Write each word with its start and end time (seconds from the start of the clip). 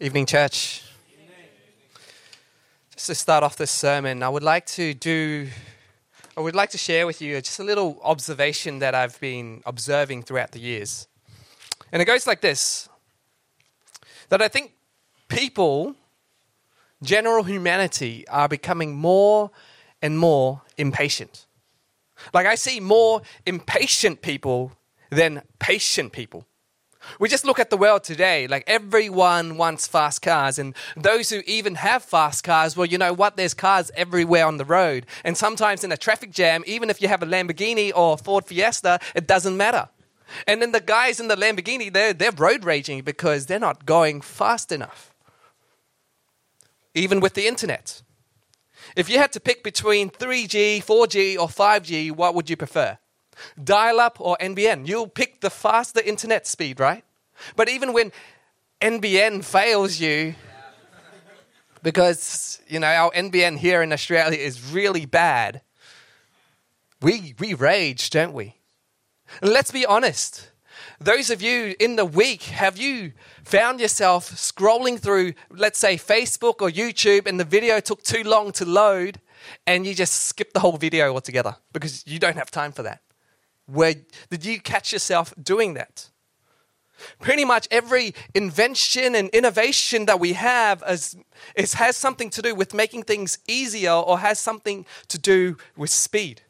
Evening, 0.00 0.26
church. 0.26 0.84
Just 2.94 3.06
to 3.08 3.16
start 3.16 3.42
off 3.42 3.56
this 3.56 3.72
sermon, 3.72 4.22
I 4.22 4.28
would 4.28 4.44
like 4.44 4.64
to 4.66 4.94
do, 4.94 5.48
I 6.36 6.40
would 6.40 6.54
like 6.54 6.70
to 6.70 6.78
share 6.78 7.04
with 7.04 7.20
you 7.20 7.34
just 7.40 7.58
a 7.58 7.64
little 7.64 7.98
observation 8.04 8.78
that 8.78 8.94
I've 8.94 9.18
been 9.18 9.60
observing 9.66 10.22
throughout 10.22 10.52
the 10.52 10.60
years. 10.60 11.08
And 11.90 12.00
it 12.00 12.04
goes 12.04 12.28
like 12.28 12.40
this 12.40 12.88
that 14.28 14.40
I 14.40 14.46
think 14.46 14.74
people, 15.26 15.96
general 17.02 17.42
humanity, 17.42 18.24
are 18.28 18.46
becoming 18.46 18.94
more 18.94 19.50
and 20.00 20.16
more 20.16 20.62
impatient. 20.76 21.46
Like 22.32 22.46
I 22.46 22.54
see 22.54 22.78
more 22.78 23.22
impatient 23.44 24.22
people 24.22 24.70
than 25.10 25.42
patient 25.58 26.12
people. 26.12 26.46
We 27.18 27.28
just 27.28 27.44
look 27.44 27.58
at 27.58 27.70
the 27.70 27.76
world 27.76 28.04
today, 28.04 28.46
like 28.46 28.64
everyone 28.66 29.56
wants 29.56 29.86
fast 29.86 30.22
cars, 30.22 30.58
and 30.58 30.74
those 30.96 31.30
who 31.30 31.42
even 31.46 31.76
have 31.76 32.02
fast 32.02 32.44
cars, 32.44 32.76
well, 32.76 32.86
you 32.86 32.98
know 32.98 33.12
what? 33.12 33.36
There's 33.36 33.54
cars 33.54 33.90
everywhere 33.96 34.46
on 34.46 34.56
the 34.56 34.64
road. 34.64 35.06
And 35.24 35.36
sometimes 35.36 35.84
in 35.84 35.92
a 35.92 35.96
traffic 35.96 36.30
jam, 36.30 36.62
even 36.66 36.90
if 36.90 37.00
you 37.00 37.08
have 37.08 37.22
a 37.22 37.26
Lamborghini 37.26 37.92
or 37.94 38.14
a 38.14 38.16
Ford 38.16 38.44
Fiesta, 38.44 38.98
it 39.14 39.26
doesn't 39.26 39.56
matter. 39.56 39.88
And 40.46 40.60
then 40.60 40.72
the 40.72 40.80
guys 40.80 41.20
in 41.20 41.28
the 41.28 41.36
Lamborghini, 41.36 41.92
they're, 41.92 42.12
they're 42.12 42.32
road 42.32 42.64
raging 42.64 43.02
because 43.02 43.46
they're 43.46 43.58
not 43.58 43.86
going 43.86 44.20
fast 44.20 44.72
enough. 44.72 45.14
Even 46.94 47.20
with 47.20 47.34
the 47.34 47.46
internet. 47.46 48.02
If 48.96 49.08
you 49.08 49.18
had 49.18 49.32
to 49.32 49.40
pick 49.40 49.62
between 49.62 50.10
3G, 50.10 50.84
4G, 50.84 51.38
or 51.38 51.48
5G, 51.48 52.12
what 52.12 52.34
would 52.34 52.50
you 52.50 52.56
prefer? 52.56 52.98
dial 53.62 54.00
up 54.00 54.20
or 54.20 54.36
NBN. 54.40 54.86
You'll 54.86 55.08
pick 55.08 55.40
the 55.40 55.50
faster 55.50 56.00
internet 56.00 56.46
speed, 56.46 56.80
right? 56.80 57.04
But 57.56 57.68
even 57.68 57.92
when 57.92 58.12
NBN 58.80 59.44
fails 59.44 60.00
you, 60.00 60.34
because 61.82 62.60
you 62.68 62.80
know 62.80 62.88
our 62.88 63.10
NBN 63.12 63.58
here 63.58 63.82
in 63.82 63.92
Australia 63.92 64.38
is 64.38 64.72
really 64.72 65.06
bad, 65.06 65.62
we 67.00 67.34
we 67.38 67.54
rage, 67.54 68.10
don't 68.10 68.32
we? 68.32 68.56
And 69.42 69.52
let's 69.52 69.70
be 69.70 69.86
honest. 69.86 70.50
Those 71.00 71.30
of 71.30 71.40
you 71.40 71.76
in 71.78 71.94
the 71.94 72.04
week, 72.04 72.42
have 72.44 72.76
you 72.76 73.12
found 73.44 73.80
yourself 73.80 74.30
scrolling 74.30 74.98
through, 74.98 75.34
let's 75.50 75.78
say, 75.78 75.96
Facebook 75.96 76.60
or 76.60 76.70
YouTube, 76.70 77.26
and 77.26 77.38
the 77.38 77.44
video 77.44 77.78
took 77.78 78.02
too 78.02 78.24
long 78.24 78.50
to 78.52 78.64
load, 78.64 79.20
and 79.66 79.86
you 79.86 79.94
just 79.94 80.26
skip 80.26 80.52
the 80.52 80.60
whole 80.60 80.76
video 80.76 81.12
altogether 81.14 81.56
because 81.72 82.04
you 82.06 82.18
don't 82.18 82.36
have 82.36 82.50
time 82.50 82.72
for 82.72 82.82
that? 82.82 83.02
Where 83.66 83.94
did 84.30 84.44
you 84.44 84.60
catch 84.60 84.92
yourself 84.92 85.34
doing 85.40 85.74
that? 85.74 86.10
Pretty 87.20 87.44
much 87.44 87.68
every 87.70 88.14
invention 88.34 89.14
and 89.14 89.28
innovation 89.30 90.06
that 90.06 90.20
we 90.20 90.32
have 90.34 90.82
is, 90.88 91.16
is, 91.54 91.74
has 91.74 91.96
something 91.96 92.30
to 92.30 92.42
do 92.42 92.54
with 92.54 92.74
making 92.74 93.04
things 93.04 93.38
easier 93.46 93.92
or 93.92 94.18
has 94.18 94.38
something 94.38 94.86
to 95.08 95.18
do 95.18 95.56
with 95.76 95.90
speed. 95.90 96.42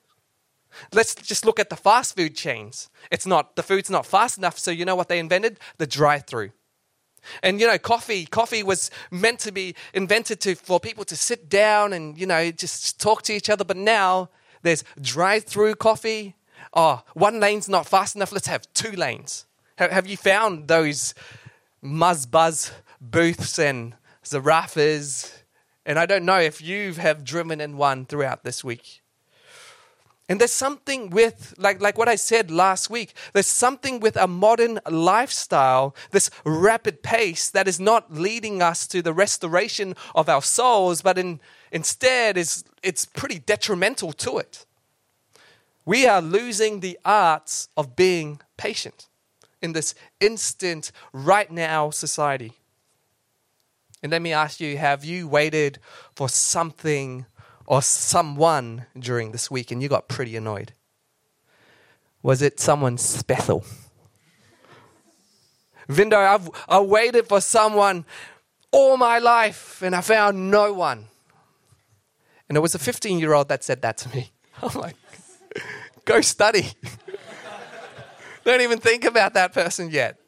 Let's 0.93 1.15
just 1.15 1.45
look 1.45 1.59
at 1.59 1.71
the 1.71 1.77
fast 1.77 2.17
food 2.17 2.35
chains. 2.35 2.89
It's 3.11 3.27
not 3.27 3.57
the 3.57 3.63
food's 3.63 3.91
not 3.91 4.07
fast 4.07 4.39
enough, 4.39 4.59
so 4.59 4.71
you 4.71 4.85
know 4.85 4.97
what 4.97 5.09
they 5.09 5.19
invented? 5.19 5.59
The 5.79 5.87
drive-through. 5.87 6.51
And 7.43 7.61
you 7.61 7.67
know, 7.67 7.79
coffee, 7.79 8.27
coffee 8.27 8.63
was 8.63 8.91
meant 9.11 9.41
to 9.41 9.53
be 9.53 9.75
invented 9.93 10.41
to 10.43 10.55
for 10.55 10.79
people 10.79 11.05
to 11.05 11.17
sit 11.17 11.49
down 11.49 11.93
and 11.93 12.17
you 12.19 12.27
know 12.27 12.51
just 12.51 13.01
talk 13.01 13.23
to 13.23 13.33
each 13.33 13.51
other, 13.51 13.65
but 13.65 13.77
now 13.77 14.31
there's 14.63 14.85
drive-through 15.01 15.75
coffee, 15.77 16.37
oh, 16.75 17.03
one 17.15 17.41
lane's 17.41 17.69
not 17.69 17.87
fast 17.87 18.17
enough, 18.17 18.33
let's 18.33 18.47
have 18.47 18.73
two 18.73 18.93
lanes. 18.93 19.47
Have 19.79 20.09
you 20.09 20.17
found 20.17 20.67
those 20.67 21.15
Muzz 21.85 22.29
Buzz 22.29 22.73
and 23.61 23.95
Zarraffa's? 24.25 25.33
And 25.87 26.01
I 26.01 26.05
don't 26.05 26.25
know 26.25 26.41
if 26.41 26.61
you 26.61 26.95
have 26.95 27.23
driven 27.23 27.61
in 27.61 27.77
one 27.77 28.05
throughout 28.05 28.43
this 28.43 28.65
week. 28.65 29.03
And 30.29 30.41
there's 30.41 30.53
something 30.53 31.11
with, 31.11 31.55
like, 31.59 31.81
like 31.81 31.97
what 31.97 32.09
I 32.09 32.17
said 32.17 32.51
last 32.51 32.91
week, 32.91 33.15
there's 33.33 33.47
something 33.47 34.01
with 34.01 34.17
a 34.17 34.27
modern 34.27 34.81
lifestyle, 34.91 35.95
this 36.11 36.29
rapid 36.45 37.05
pace 37.05 37.49
that 37.49 37.69
is 37.69 37.79
not 37.79 38.13
leading 38.13 38.61
us 38.61 38.85
to 38.89 39.01
the 39.01 39.15
restoration 39.15 39.95
of 40.13 40.29
our 40.29 40.43
souls, 40.43 41.03
but 41.03 41.19
in, 41.19 41.39
instead 41.71 42.37
is, 42.37 42.65
it's 42.83 43.07
pretty 43.07 43.39
detrimental 43.39 44.13
to 44.15 44.39
it. 44.39 44.67
We 45.85 46.05
are 46.05 46.21
losing 46.21 46.81
the 46.81 46.99
arts 47.05 47.69
of 47.77 47.95
being 47.95 48.41
patient 48.57 49.07
in 49.61 49.73
this 49.73 49.95
instant, 50.21 50.93
right 51.13 51.51
now 51.51 51.91
society. 51.91 52.53
And 54.03 54.13
let 54.13 54.23
me 54.23 54.33
ask 54.33 54.61
you 54.61 54.79
have 54.79 55.05
you 55.05 55.27
waited 55.27 55.79
for 56.15 56.29
something 56.29 57.27
or 57.67 57.83
someone 57.83 58.87
during 58.99 59.33
this 59.33 59.51
week 59.51 59.71
and 59.71 59.83
you 59.83 59.89
got 59.89 60.09
pretty 60.09 60.37
annoyed? 60.37 60.73
Was 62.23 62.43
it 62.43 62.61
someone 62.61 62.99
special? 62.99 63.65
Vindo, 65.89 66.19
I've 66.19 66.49
I 66.69 66.81
waited 66.81 67.27
for 67.27 67.41
someone 67.41 68.05
all 68.71 68.97
my 68.97 69.19
life 69.19 69.83
and 69.83 69.95
I 69.95 70.01
found 70.01 70.51
no 70.51 70.73
one. 70.73 71.07
And 72.49 72.57
it 72.57 72.61
was 72.61 72.75
a 72.75 72.79
15 72.79 73.19
year 73.19 73.33
old 73.33 73.49
that 73.49 73.65
said 73.65 73.83
that 73.83 73.99
to 73.99 74.09
me. 74.15 74.31
I'm 74.63 74.79
like, 74.79 74.97
Go 76.09 76.23
study. 76.23 76.67
Don't 78.49 78.63
even 78.63 78.79
think 78.79 79.05
about 79.05 79.35
that 79.35 79.53
person 79.53 79.91
yet. 79.91 80.19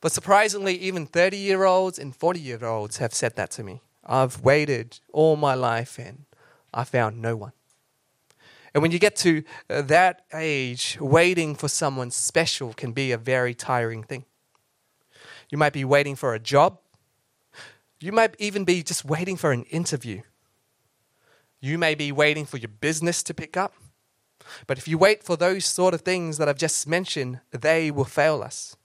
But 0.00 0.12
surprisingly, 0.12 0.78
even 0.78 1.04
30 1.04 1.36
year 1.36 1.64
olds 1.64 1.98
and 1.98 2.14
40 2.14 2.38
year 2.38 2.64
olds 2.64 2.98
have 2.98 3.12
said 3.12 3.34
that 3.34 3.50
to 3.50 3.64
me. 3.64 3.82
I've 4.06 4.40
waited 4.42 5.00
all 5.12 5.34
my 5.34 5.54
life 5.54 5.98
and 5.98 6.26
I 6.72 6.84
found 6.84 7.20
no 7.20 7.34
one. 7.34 7.50
And 8.72 8.82
when 8.82 8.92
you 8.92 9.00
get 9.00 9.16
to 9.16 9.42
uh, 9.68 9.82
that 9.82 10.22
age, 10.32 10.96
waiting 11.00 11.56
for 11.56 11.66
someone 11.66 12.12
special 12.12 12.72
can 12.72 12.92
be 12.92 13.10
a 13.10 13.18
very 13.18 13.52
tiring 13.52 14.04
thing. 14.04 14.26
You 15.50 15.58
might 15.58 15.72
be 15.72 15.84
waiting 15.84 16.14
for 16.14 16.34
a 16.34 16.38
job. 16.38 16.78
You 17.98 18.12
might 18.12 18.36
even 18.38 18.64
be 18.64 18.84
just 18.84 19.04
waiting 19.04 19.36
for 19.36 19.50
an 19.50 19.64
interview. 19.64 20.22
You 21.60 21.78
may 21.78 21.96
be 21.96 22.12
waiting 22.12 22.46
for 22.46 22.58
your 22.58 22.68
business 22.68 23.24
to 23.24 23.34
pick 23.34 23.56
up. 23.56 23.74
But 24.66 24.78
if 24.78 24.86
you 24.88 24.98
wait 24.98 25.22
for 25.22 25.36
those 25.36 25.64
sort 25.64 25.94
of 25.94 26.02
things 26.02 26.38
that 26.38 26.48
I've 26.48 26.58
just 26.58 26.86
mentioned, 26.86 27.40
they 27.50 27.90
will 27.90 28.04
fail 28.04 28.42
us. 28.42 28.76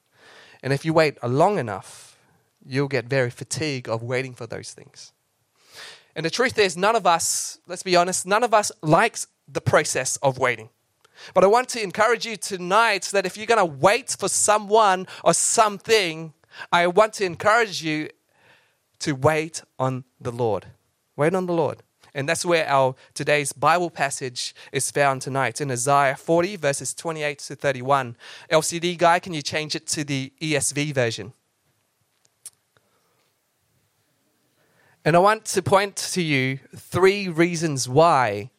And 0.62 0.74
if 0.74 0.84
you 0.86 0.94
wait 0.94 1.22
long 1.24 1.58
enough, 1.58 2.18
you'll 2.66 2.88
get 2.88 3.06
very 3.06 3.30
fatigued 3.30 3.88
of 3.88 4.04
waiting 4.04 4.34
for 4.34 4.46
those 4.46 4.74
things. 4.74 5.14
And 6.16 6.26
the 6.26 6.30
truth 6.30 6.58
is, 6.58 6.76
none 6.76 6.96
of 6.96 7.06
us, 7.06 7.60
let's 7.68 7.84
be 7.84 7.96
honest, 7.96 8.26
none 8.26 8.44
of 8.44 8.54
us 8.54 8.72
likes 8.82 9.28
the 9.48 9.62
process 9.62 10.18
of 10.18 10.38
waiting. 10.38 10.70
But 11.34 11.44
I 11.44 11.48
want 11.48 11.70
to 11.70 11.82
encourage 11.82 12.26
you 12.26 12.38
tonight 12.38 13.10
that 13.14 13.26
if 13.26 13.38
you're 13.38 13.46
going 13.46 13.58
to 13.58 13.66
wait 13.66 14.16
for 14.18 14.30
someone 14.30 15.08
or 15.24 15.34
something, 15.34 16.34
I 16.72 16.88
want 16.88 17.14
to 17.14 17.26
encourage 17.26 17.84
you 17.84 18.10
to 19.00 19.14
wait 19.14 19.64
on 19.78 20.04
the 20.20 20.32
Lord. 20.32 20.68
Wait 21.16 21.34
on 21.34 21.46
the 21.46 21.54
Lord. 21.54 21.84
And 22.14 22.28
that's 22.28 22.46
where 22.46 22.68
our 22.68 22.96
today's 23.14 23.54
Bible 23.54 23.90
passage 23.90 24.56
is 24.72 24.92
found 24.92 25.22
tonight 25.22 25.62
in 25.62 25.72
Isaiah 25.72 26.16
40, 26.16 26.56
verses 26.56 26.94
28 26.94 27.40
to 27.40 27.56
31. 27.56 28.16
LCD 28.52 28.98
guy, 28.98 29.20
can 29.20 29.34
you 29.34 29.42
change 29.42 29.76
it 29.76 29.88
to 29.88 30.04
the 30.04 30.32
ESV 30.42 30.94
version? 30.94 31.34
And 35.06 35.16
I 35.16 35.20
want 35.20 35.46
to 35.46 35.62
point 35.62 35.96
to 35.96 36.22
you 36.22 36.60
three 36.76 37.30
reasons 37.30 37.88
why 37.88 38.52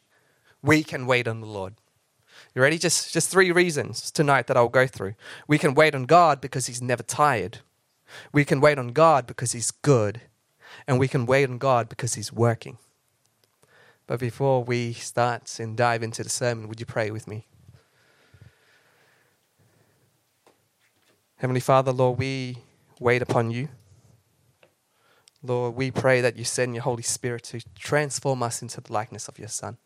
we 0.62 0.82
can 0.82 1.06
wait 1.06 1.28
on 1.28 1.40
the 1.40 1.46
Lord. 1.46 1.74
You 2.54 2.62
ready? 2.62 2.78
Just, 2.78 3.12
just 3.12 3.30
three 3.30 3.52
reasons 3.52 4.10
tonight 4.10 4.46
that 4.46 4.56
I'll 4.56 4.68
go 4.68 4.86
through. 4.86 5.14
We 5.46 5.58
can 5.58 5.74
wait 5.74 5.94
on 5.94 6.04
God 6.04 6.40
because 6.40 6.66
He's 6.66 6.82
never 6.82 7.02
tired. 7.02 7.58
We 8.32 8.44
can 8.44 8.60
wait 8.60 8.78
on 8.78 8.88
God 8.88 9.26
because 9.26 9.52
He's 9.52 9.70
good. 9.70 10.22
And 10.86 10.98
we 10.98 11.08
can 11.08 11.26
wait 11.26 11.48
on 11.48 11.58
God 11.58 11.88
because 11.88 12.14
He's 12.14 12.32
working. 12.32 12.78
But 14.10 14.18
before 14.18 14.64
we 14.64 14.92
start 14.92 15.60
and 15.60 15.76
dive 15.76 16.02
into 16.02 16.24
the 16.24 16.28
sermon, 16.28 16.66
would 16.66 16.80
you 16.80 16.84
pray 16.84 17.12
with 17.12 17.28
me? 17.28 17.46
Heavenly 21.36 21.60
Father, 21.60 21.92
Lord, 21.92 22.18
we 22.18 22.56
wait 22.98 23.22
upon 23.22 23.52
you. 23.52 23.68
Lord, 25.44 25.76
we 25.76 25.92
pray 25.92 26.20
that 26.22 26.36
you 26.36 26.42
send 26.42 26.74
your 26.74 26.82
Holy 26.82 27.04
Spirit 27.04 27.44
to 27.44 27.60
transform 27.78 28.42
us 28.42 28.62
into 28.62 28.80
the 28.80 28.92
likeness 28.92 29.28
of 29.28 29.38
your 29.38 29.46
Son. 29.46 29.78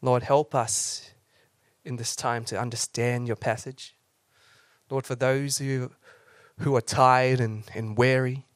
Lord, 0.00 0.22
help 0.22 0.54
us 0.54 1.10
in 1.84 1.96
this 1.96 2.16
time 2.16 2.46
to 2.46 2.58
understand 2.58 3.26
your 3.26 3.36
passage. 3.36 3.94
Lord, 4.88 5.04
for 5.04 5.16
those 5.16 5.58
who, 5.58 5.90
who 6.60 6.74
are 6.76 6.80
tired 6.80 7.40
and, 7.40 7.64
and 7.74 7.98
weary, 7.98 8.46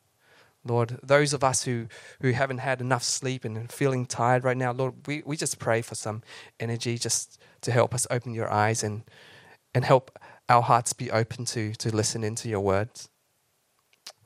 Lord, 0.68 0.98
those 1.02 1.32
of 1.32 1.42
us 1.42 1.64
who, 1.64 1.86
who 2.20 2.30
haven't 2.32 2.58
had 2.58 2.80
enough 2.80 3.02
sleep 3.02 3.44
and 3.44 3.70
feeling 3.70 4.06
tired 4.06 4.44
right 4.44 4.56
now, 4.56 4.72
Lord, 4.72 4.94
we, 5.06 5.22
we 5.24 5.36
just 5.36 5.58
pray 5.58 5.82
for 5.82 5.94
some 5.94 6.22
energy 6.60 6.98
just 6.98 7.40
to 7.62 7.72
help 7.72 7.94
us 7.94 8.06
open 8.10 8.34
your 8.34 8.52
eyes 8.52 8.84
and, 8.84 9.02
and 9.74 9.84
help 9.84 10.18
our 10.48 10.62
hearts 10.62 10.92
be 10.92 11.10
open 11.10 11.44
to, 11.46 11.72
to 11.74 11.94
listen 11.94 12.22
into 12.22 12.48
your 12.48 12.60
words. 12.60 13.08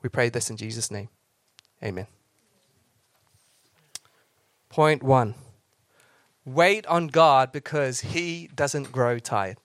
We 0.03 0.09
pray 0.09 0.29
this 0.29 0.51
in 0.51 0.57
Jesus' 0.57 0.91
name. 0.91 1.09
Amen. 1.83 2.07
Point 4.69 5.03
one 5.03 5.35
wait 6.45 6.85
on 6.87 7.07
God 7.07 7.53
because 7.53 8.01
He 8.01 8.51
doesn't 8.55 8.91
grow 8.91 9.19
tired. 9.19 9.59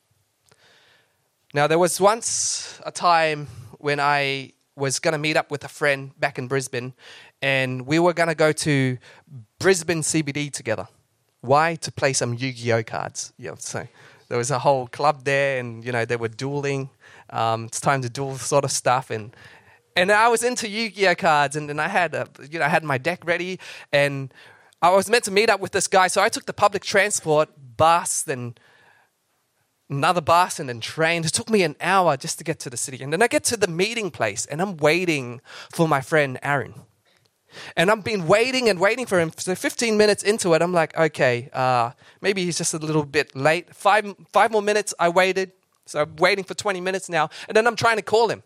Now, 1.53 1.65
there 1.65 1.80
was 1.80 2.00
once 2.00 2.80
a 2.85 2.91
time 2.91 3.47
when 3.80 4.00
I 4.00 4.53
was 4.77 5.00
going 5.00 5.13
to 5.13 5.18
meet 5.18 5.35
up 5.35 5.51
with 5.51 5.63
a 5.63 5.68
friend 5.68 6.18
back 6.19 6.38
in 6.38 6.47
Brisbane, 6.47 6.94
and 7.41 7.85
we 7.88 8.00
were 8.00 8.13
going 8.13 8.29
to 8.29 8.35
go 8.35 8.51
to 8.51 8.97
Brisbane 9.59 10.01
CBD 10.01 10.51
together. 10.51 10.88
Why? 11.41 11.75
To 11.75 11.91
play 11.91 12.13
some 12.13 12.35
Yu 12.35 12.53
Gi 12.53 12.74
Oh 12.74 12.83
cards. 12.83 13.33
Yeah, 13.38 13.56
so 13.57 13.88
there 14.29 14.38
was 14.38 14.51
a 14.51 14.59
whole 14.59 14.88
club 14.88 15.24
there, 15.24 15.59
and 15.59 15.83
you 15.83 15.91
know 15.91 16.06
they 16.06 16.15
were 16.15 16.27
dueling. 16.29 16.89
Um, 17.29 17.65
it's 17.65 17.81
time 17.81 18.01
to 18.03 18.09
duel 18.09 18.38
sort 18.38 18.63
of 18.63 18.71
stuff, 18.71 19.09
and 19.09 19.35
and 19.95 20.12
I 20.12 20.27
was 20.29 20.44
into 20.44 20.69
Yu 20.69 20.91
Gi 20.91 21.07
Oh 21.07 21.15
cards, 21.15 21.56
and, 21.56 21.69
and 21.69 21.81
I 21.81 21.88
had 21.88 22.13
a, 22.13 22.27
you 22.50 22.59
know 22.59 22.65
I 22.65 22.69
had 22.69 22.83
my 22.83 22.97
deck 22.97 23.25
ready, 23.25 23.59
and 23.91 24.33
I 24.81 24.91
was 24.91 25.09
meant 25.09 25.23
to 25.23 25.31
meet 25.31 25.50
up 25.50 25.59
with 25.59 25.71
this 25.71 25.88
guy, 25.88 26.07
so 26.07 26.21
I 26.21 26.30
took 26.30 26.45
the 26.45 26.53
public 26.53 26.83
transport 26.83 27.50
bus, 27.77 28.21
then 28.21 28.56
another 29.89 30.21
bus, 30.21 30.59
and 30.59 30.67
then 30.69 30.79
train. 30.79 31.23
It 31.23 31.33
took 31.33 31.49
me 31.49 31.63
an 31.63 31.75
hour 31.81 32.17
just 32.17 32.37
to 32.39 32.43
get 32.43 32.59
to 32.61 32.69
the 32.69 32.77
city, 32.77 33.03
and 33.03 33.11
then 33.11 33.21
I 33.21 33.27
get 33.27 33.43
to 33.45 33.57
the 33.57 33.67
meeting 33.67 34.11
place, 34.11 34.45
and 34.45 34.61
I'm 34.61 34.77
waiting 34.77 35.41
for 35.71 35.87
my 35.87 36.01
friend 36.01 36.39
Aaron. 36.43 36.73
And 37.75 37.89
I've 37.89 38.03
been 38.03 38.27
waiting 38.27 38.69
and 38.69 38.79
waiting 38.79 39.05
for 39.05 39.19
him. 39.19 39.31
So 39.37 39.55
15 39.55 39.97
minutes 39.97 40.21
into 40.21 40.53
it, 40.53 40.61
I'm 40.61 40.73
like, 40.73 40.95
okay, 40.97 41.49
uh, 41.53 41.91
maybe 42.21 42.43
he's 42.45 42.57
just 42.57 42.73
a 42.73 42.77
little 42.77 43.05
bit 43.05 43.35
late. 43.35 43.73
Five, 43.73 44.13
five 44.31 44.51
more 44.51 44.61
minutes, 44.61 44.93
I 44.99 45.09
waited. 45.09 45.53
So 45.85 46.01
I'm 46.01 46.15
waiting 46.17 46.43
for 46.43 46.53
20 46.53 46.81
minutes 46.81 47.09
now. 47.09 47.29
And 47.47 47.55
then 47.55 47.65
I'm 47.65 47.75
trying 47.75 47.95
to 47.95 48.03
call 48.03 48.29
him 48.29 48.43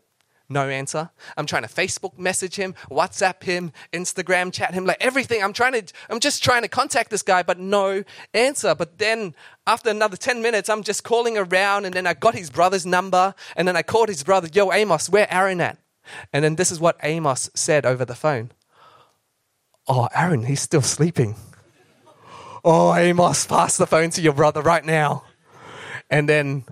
no 0.51 0.69
answer. 0.69 1.09
I'm 1.38 1.45
trying 1.45 1.63
to 1.63 1.69
Facebook 1.69 2.18
message 2.18 2.56
him, 2.56 2.75
WhatsApp 2.89 3.44
him, 3.44 3.71
Instagram 3.94 4.51
chat 4.51 4.74
him, 4.74 4.86
like 4.86 4.98
everything. 5.00 5.44
I'm 5.44 5.53
trying 5.53 5.74
to, 5.74 5.94
I'm 6.09 6.19
just 6.19 6.44
trying 6.44 6.62
to 6.63 6.68
contact 6.68 7.09
this 7.09 7.24
guy, 7.24 7.44
but 7.44 7.57
no 7.57 8.03
answer. 8.33 8.75
But 8.75 8.98
then 8.98 9.33
after 9.65 9.89
another 9.89 10.18
10 10.18 10.42
minutes, 10.42 10.69
I'm 10.69 10.83
just 10.83 11.03
calling 11.03 11.38
around 11.38 11.86
and 11.86 11.94
then 11.94 12.06
I 12.06 12.13
got 12.13 12.36
his 12.36 12.50
brother's 12.50 12.86
number 12.86 13.33
and 13.56 13.68
then 13.68 13.75
I 13.75 13.81
called 13.81 14.09
his 14.09 14.24
brother, 14.24 14.50
yo, 14.53 14.71
Amos, 14.71 15.09
where 15.09 15.31
Aaron 15.33 15.62
at? 15.62 15.77
And 16.33 16.44
then 16.44 16.56
this 16.56 16.71
is 16.71 16.80
what 16.80 16.98
Amos 17.03 17.50
said 17.53 17.86
over 17.86 18.06
the 18.06 18.15
phone. 18.15 18.51
Oh, 19.88 20.07
Aaron, 20.13 20.45
he's 20.45 20.62
still 20.62 20.81
sleeping. 20.81 21.36
Oh, 22.63 22.94
Amos, 22.94 23.45
pass 23.48 23.77
the 23.77 23.88
phone 23.88 24.12
to 24.12 24.21
your 24.21 24.33
brother 24.33 24.62
right 24.62 24.86
now. 24.86 25.24
And 26.09 26.30
then 26.30 26.65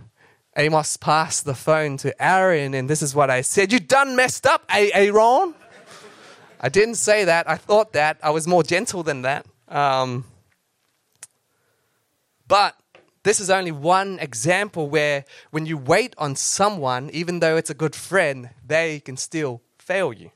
Amos 0.60 0.98
passed 0.98 1.46
the 1.46 1.56
phone 1.56 1.96
to 1.96 2.22
Aaron, 2.22 2.74
and 2.74 2.90
this 2.90 3.02
is 3.02 3.16
what 3.16 3.30
I 3.30 3.40
said 3.40 3.72
You 3.72 3.80
done 3.80 4.18
messed 4.18 4.46
up, 4.46 4.66
Aaron. 4.70 5.56
I 6.60 6.68
didn't 6.68 6.96
say 6.96 7.24
that. 7.24 7.50
I 7.50 7.56
thought 7.56 7.94
that. 7.94 8.18
I 8.22 8.32
was 8.32 8.46
more 8.46 8.62
gentle 8.62 9.02
than 9.02 9.22
that. 9.22 9.46
Um, 9.70 10.26
but 12.46 12.76
this 13.24 13.40
is 13.40 13.50
only 13.50 13.72
one 13.72 14.20
example 14.20 14.90
where 14.90 15.24
when 15.52 15.66
you 15.66 15.78
wait 15.78 16.14
on 16.18 16.36
someone, 16.36 17.10
even 17.14 17.40
though 17.40 17.56
it's 17.56 17.70
a 17.70 17.74
good 17.74 17.96
friend, 17.96 18.50
they 18.68 19.00
can 19.00 19.16
still 19.16 19.62
fail 19.78 20.12
you. 20.12 20.30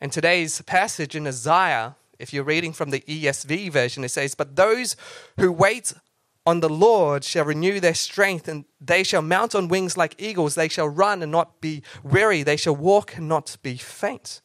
And 0.00 0.12
today's 0.12 0.62
passage 0.62 1.16
in 1.16 1.26
Isaiah, 1.26 1.96
if 2.20 2.32
you're 2.32 2.44
reading 2.44 2.72
from 2.72 2.90
the 2.90 3.00
ESV 3.00 3.72
version, 3.72 4.04
it 4.04 4.10
says, 4.10 4.36
But 4.36 4.54
those 4.54 4.94
who 5.38 5.50
wait 5.50 5.92
on 6.46 6.60
the 6.60 6.68
Lord 6.68 7.24
shall 7.24 7.44
renew 7.44 7.80
their 7.80 7.94
strength, 7.94 8.46
and 8.46 8.64
they 8.80 9.02
shall 9.02 9.20
mount 9.20 9.54
on 9.54 9.66
wings 9.66 9.96
like 9.96 10.14
eagles. 10.16 10.54
They 10.54 10.68
shall 10.68 10.88
run 10.88 11.20
and 11.22 11.32
not 11.32 11.60
be 11.60 11.82
weary. 12.04 12.44
They 12.44 12.56
shall 12.56 12.76
walk 12.76 13.16
and 13.16 13.28
not 13.28 13.56
be 13.62 13.76
faint. 13.76 14.40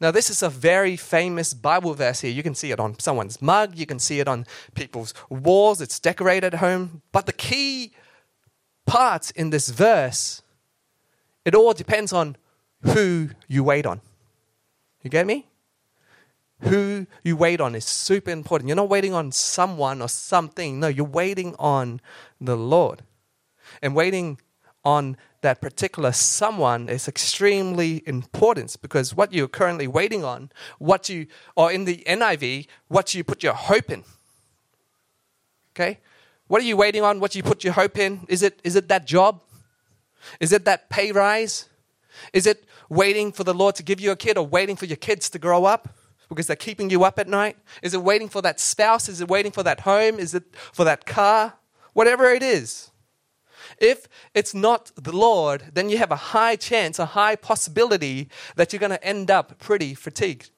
Now, 0.00 0.10
this 0.10 0.30
is 0.30 0.42
a 0.42 0.48
very 0.48 0.96
famous 0.96 1.54
Bible 1.54 1.94
verse 1.94 2.20
here. 2.20 2.30
You 2.30 2.42
can 2.42 2.54
see 2.54 2.70
it 2.70 2.78
on 2.78 2.98
someone's 2.98 3.40
mug, 3.40 3.76
you 3.76 3.86
can 3.86 3.98
see 3.98 4.20
it 4.20 4.28
on 4.28 4.46
people's 4.74 5.14
walls, 5.28 5.80
it's 5.80 5.98
decorated 5.98 6.54
at 6.54 6.60
home. 6.60 7.02
But 7.10 7.26
the 7.26 7.32
key 7.32 7.92
part 8.86 9.30
in 9.32 9.50
this 9.50 9.68
verse, 9.68 10.42
it 11.44 11.54
all 11.54 11.72
depends 11.72 12.12
on 12.12 12.36
who 12.82 13.30
you 13.48 13.64
wait 13.64 13.86
on. 13.86 14.00
You 15.02 15.10
get 15.10 15.26
me? 15.26 15.48
Who 16.60 17.06
you 17.22 17.36
wait 17.36 17.60
on 17.60 17.74
is 17.74 17.84
super 17.84 18.30
important. 18.30 18.68
You're 18.68 18.76
not 18.76 18.88
waiting 18.88 19.14
on 19.14 19.30
someone 19.32 20.02
or 20.02 20.08
something. 20.08 20.80
No, 20.80 20.88
you're 20.88 21.06
waiting 21.06 21.54
on 21.58 22.00
the 22.40 22.56
Lord. 22.56 23.02
And 23.80 23.94
waiting 23.94 24.38
on 24.84 25.16
that 25.40 25.60
particular 25.60 26.10
someone 26.10 26.88
is 26.88 27.06
extremely 27.06 28.02
important 28.06 28.76
because 28.82 29.14
what 29.14 29.32
you're 29.32 29.46
currently 29.48 29.86
waiting 29.86 30.24
on, 30.24 30.50
what 30.78 31.08
you, 31.08 31.26
or 31.54 31.70
in 31.70 31.84
the 31.84 32.02
NIV, 32.06 32.66
what 32.88 33.14
you 33.14 33.22
put 33.22 33.42
your 33.42 33.54
hope 33.54 33.90
in. 33.90 34.02
Okay? 35.74 36.00
What 36.48 36.60
are 36.60 36.64
you 36.64 36.76
waiting 36.76 37.02
on? 37.02 37.20
What 37.20 37.34
you 37.36 37.42
put 37.42 37.62
your 37.62 37.74
hope 37.74 37.98
in? 37.98 38.26
Is 38.28 38.42
it, 38.42 38.60
is 38.64 38.74
it 38.74 38.88
that 38.88 39.06
job? 39.06 39.42
Is 40.40 40.52
it 40.52 40.64
that 40.64 40.90
pay 40.90 41.12
rise? 41.12 41.68
Is 42.32 42.46
it 42.46 42.64
waiting 42.88 43.30
for 43.30 43.44
the 43.44 43.54
Lord 43.54 43.76
to 43.76 43.84
give 43.84 44.00
you 44.00 44.10
a 44.10 44.16
kid 44.16 44.36
or 44.36 44.46
waiting 44.46 44.74
for 44.74 44.86
your 44.86 44.96
kids 44.96 45.30
to 45.30 45.38
grow 45.38 45.64
up? 45.64 45.88
Because 46.28 46.46
they're 46.46 46.56
keeping 46.56 46.90
you 46.90 47.04
up 47.04 47.18
at 47.18 47.28
night? 47.28 47.56
Is 47.82 47.94
it 47.94 48.02
waiting 48.02 48.28
for 48.28 48.42
that 48.42 48.60
spouse? 48.60 49.08
Is 49.08 49.20
it 49.20 49.28
waiting 49.28 49.52
for 49.52 49.62
that 49.62 49.80
home? 49.80 50.18
Is 50.18 50.34
it 50.34 50.44
for 50.72 50.84
that 50.84 51.06
car? 51.06 51.54
Whatever 51.92 52.26
it 52.26 52.42
is. 52.42 52.90
If 53.78 54.08
it's 54.34 54.54
not 54.54 54.92
the 54.96 55.16
Lord, 55.16 55.64
then 55.74 55.90
you 55.90 55.98
have 55.98 56.10
a 56.10 56.16
high 56.16 56.56
chance, 56.56 56.98
a 56.98 57.06
high 57.06 57.36
possibility 57.36 58.28
that 58.56 58.72
you're 58.72 58.80
going 58.80 58.90
to 58.90 59.04
end 59.04 59.30
up 59.30 59.58
pretty 59.58 59.94
fatigued. 59.94 60.50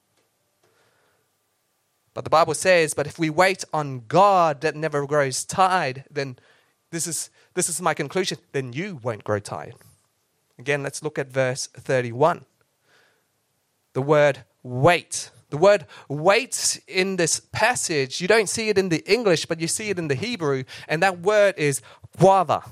But 2.13 2.23
the 2.25 2.29
Bible 2.29 2.53
says, 2.53 2.93
but 2.93 3.07
if 3.07 3.17
we 3.17 3.29
wait 3.29 3.63
on 3.73 4.03
God 4.07 4.61
that 4.61 4.75
never 4.75 5.05
grows 5.05 5.45
tired, 5.45 6.03
then 6.11 6.37
this 6.91 7.07
is, 7.07 7.29
this 7.53 7.69
is 7.69 7.81
my 7.81 7.93
conclusion, 7.93 8.37
then 8.51 8.73
you 8.73 8.99
won't 9.01 9.23
grow 9.23 9.39
tired. 9.39 9.75
Again, 10.59 10.83
let's 10.83 11.01
look 11.01 11.17
at 11.17 11.31
verse 11.31 11.67
31. 11.67 12.45
The 13.93 14.01
word 14.01 14.43
wait 14.61 15.31
the 15.51 15.57
word 15.57 15.85
wait 16.09 16.81
in 16.87 17.17
this 17.17 17.41
passage, 17.51 18.19
you 18.21 18.27
don't 18.27 18.49
see 18.49 18.69
it 18.69 18.77
in 18.77 18.89
the 18.89 19.03
English, 19.05 19.45
but 19.45 19.59
you 19.59 19.67
see 19.67 19.89
it 19.89 19.99
in 19.99 20.07
the 20.07 20.15
Hebrew, 20.15 20.63
and 20.87 21.03
that 21.03 21.19
word 21.19 21.55
is 21.57 21.81
qavah, 22.17 22.67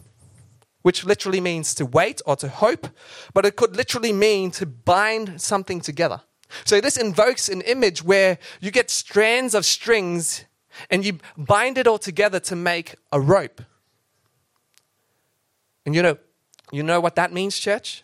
which 0.82 1.06
literally 1.06 1.42
means 1.42 1.76
to 1.76 1.86
wait 1.86 2.22
or 2.26 2.36
to 2.38 2.48
hope, 2.48 2.88
but 3.34 3.46
it 3.46 3.58
could 3.58 3.76
literally 3.76 4.14
mean 4.14 4.50
to 4.52 4.66
bind 4.66 5.42
something 5.42 5.82
together. 5.82 6.22
So 6.64 6.82
this 6.82 6.98
invokes 6.98 7.50
an 7.50 7.62
image 7.62 8.02
where 8.04 8.40
you 8.62 8.72
get 8.72 8.90
strands 8.90 9.54
of 9.54 9.66
strings 9.66 10.46
and 10.90 11.06
you 11.06 11.20
bind 11.38 11.78
it 11.78 11.86
all 11.86 12.00
together 12.00 12.40
to 12.40 12.56
make 12.56 12.96
a 13.12 13.20
rope. 13.20 13.62
And 15.86 15.94
you 15.94 16.02
know, 16.02 16.18
you 16.72 16.84
know 16.84 17.02
what 17.02 17.16
that 17.16 17.34
means, 17.34 17.60
church? 17.60 18.04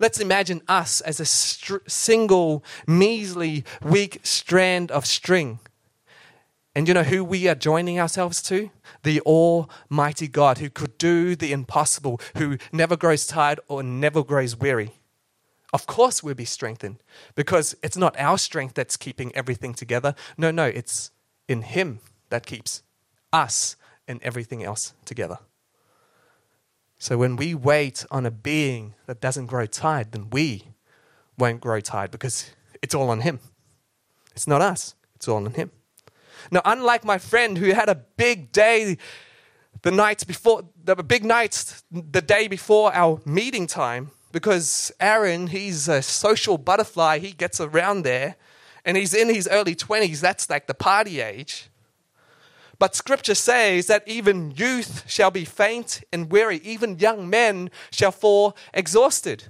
Let's 0.00 0.18
imagine 0.18 0.62
us 0.66 1.02
as 1.02 1.20
a 1.20 1.26
str- 1.26 1.86
single, 1.86 2.64
measly, 2.86 3.64
weak 3.82 4.20
strand 4.22 4.90
of 4.90 5.04
string. 5.04 5.60
And 6.74 6.88
you 6.88 6.94
know 6.94 7.02
who 7.02 7.22
we 7.22 7.46
are 7.48 7.54
joining 7.54 8.00
ourselves 8.00 8.40
to? 8.44 8.70
The 9.02 9.20
Almighty 9.20 10.26
God 10.26 10.56
who 10.56 10.70
could 10.70 10.96
do 10.96 11.36
the 11.36 11.52
impossible, 11.52 12.18
who 12.38 12.56
never 12.72 12.96
grows 12.96 13.26
tired 13.26 13.60
or 13.68 13.82
never 13.82 14.24
grows 14.24 14.56
weary. 14.56 14.94
Of 15.70 15.86
course, 15.86 16.22
we'll 16.22 16.34
be 16.34 16.46
strengthened 16.46 17.02
because 17.34 17.76
it's 17.82 17.96
not 17.96 18.18
our 18.18 18.38
strength 18.38 18.74
that's 18.74 18.96
keeping 18.96 19.34
everything 19.36 19.74
together. 19.74 20.14
No, 20.38 20.50
no, 20.50 20.64
it's 20.64 21.10
in 21.46 21.60
Him 21.60 22.00
that 22.30 22.46
keeps 22.46 22.82
us 23.34 23.76
and 24.08 24.18
everything 24.22 24.64
else 24.64 24.94
together. 25.04 25.38
So 27.00 27.16
when 27.16 27.36
we 27.36 27.54
wait 27.54 28.04
on 28.10 28.26
a 28.26 28.30
being 28.30 28.92
that 29.06 29.22
doesn't 29.22 29.46
grow 29.46 29.64
tired, 29.64 30.12
then 30.12 30.28
we 30.28 30.64
won't 31.38 31.62
grow 31.62 31.80
tired 31.80 32.10
because 32.10 32.50
it's 32.82 32.94
all 32.94 33.08
on 33.08 33.22
Him. 33.22 33.40
It's 34.36 34.46
not 34.46 34.60
us, 34.60 34.94
it's 35.16 35.26
all 35.26 35.46
on 35.46 35.54
Him. 35.54 35.70
Now, 36.50 36.60
unlike 36.62 37.02
my 37.02 37.16
friend 37.16 37.56
who 37.56 37.72
had 37.72 37.88
a 37.88 37.94
big 37.94 38.52
day 38.52 38.98
the 39.80 39.90
night 39.90 40.26
before, 40.26 40.64
the 40.84 40.94
big 40.96 41.24
night 41.24 41.82
the 41.90 42.20
day 42.20 42.48
before 42.48 42.94
our 42.94 43.18
meeting 43.24 43.66
time, 43.66 44.10
because 44.30 44.92
Aaron, 45.00 45.46
he's 45.46 45.88
a 45.88 46.02
social 46.02 46.58
butterfly, 46.58 47.18
he 47.18 47.32
gets 47.32 47.62
around 47.62 48.02
there, 48.02 48.36
and 48.84 48.98
he's 48.98 49.14
in 49.14 49.30
his 49.30 49.48
early 49.50 49.74
20s, 49.74 50.20
that's 50.20 50.50
like 50.50 50.66
the 50.66 50.74
party 50.74 51.22
age. 51.22 51.70
But 52.80 52.96
scripture 52.96 53.36
says 53.36 53.86
that 53.86 54.02
even 54.08 54.52
youth 54.56 55.04
shall 55.06 55.30
be 55.30 55.44
faint 55.44 56.02
and 56.12 56.32
weary, 56.32 56.56
even 56.64 56.98
young 56.98 57.30
men 57.30 57.70
shall 57.92 58.10
fall 58.10 58.56
exhausted. 58.74 59.44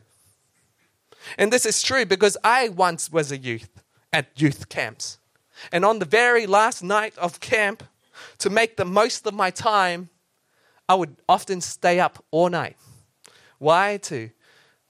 And 1.39 1.51
this 1.51 1.65
is 1.65 1.81
true 1.81 2.05
because 2.05 2.37
I 2.45 2.69
once 2.69 3.11
was 3.11 3.33
a 3.33 3.39
youth 3.39 3.83
at 4.13 4.29
youth 4.35 4.69
camps. 4.69 5.19
And 5.73 5.85
on 5.85 6.01
the 6.01 6.05
very 6.05 6.47
last 6.47 6.83
night 6.83 7.17
of 7.17 7.41
camp, 7.41 7.85
to 8.39 8.51
make 8.51 8.77
the 8.77 8.85
most 8.85 9.27
of 9.27 9.33
my 9.33 9.51
time, 9.51 10.11
I 10.89 10.95
would 10.97 11.17
often 11.29 11.63
stay 11.63 12.01
up 12.01 12.23
all 12.31 12.51
night. 12.51 12.77
Why? 13.59 13.99
To, 14.03 14.31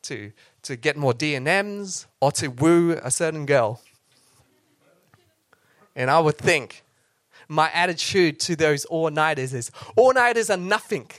to 0.02 0.32
to 0.62 0.76
get 0.76 0.96
more 0.96 1.14
D&Ms 1.14 2.06
or 2.20 2.32
to 2.32 2.48
woo 2.48 2.92
a 3.02 3.10
certain 3.10 3.46
girl. 3.46 3.80
And 5.96 6.10
I 6.10 6.20
would 6.20 6.38
think 6.38 6.82
my 7.50 7.68
attitude 7.72 8.38
to 8.38 8.54
those 8.54 8.84
all-nighters 8.84 9.52
is 9.52 9.72
all-nighters 9.96 10.50
are 10.50 10.56
nothing. 10.56 11.10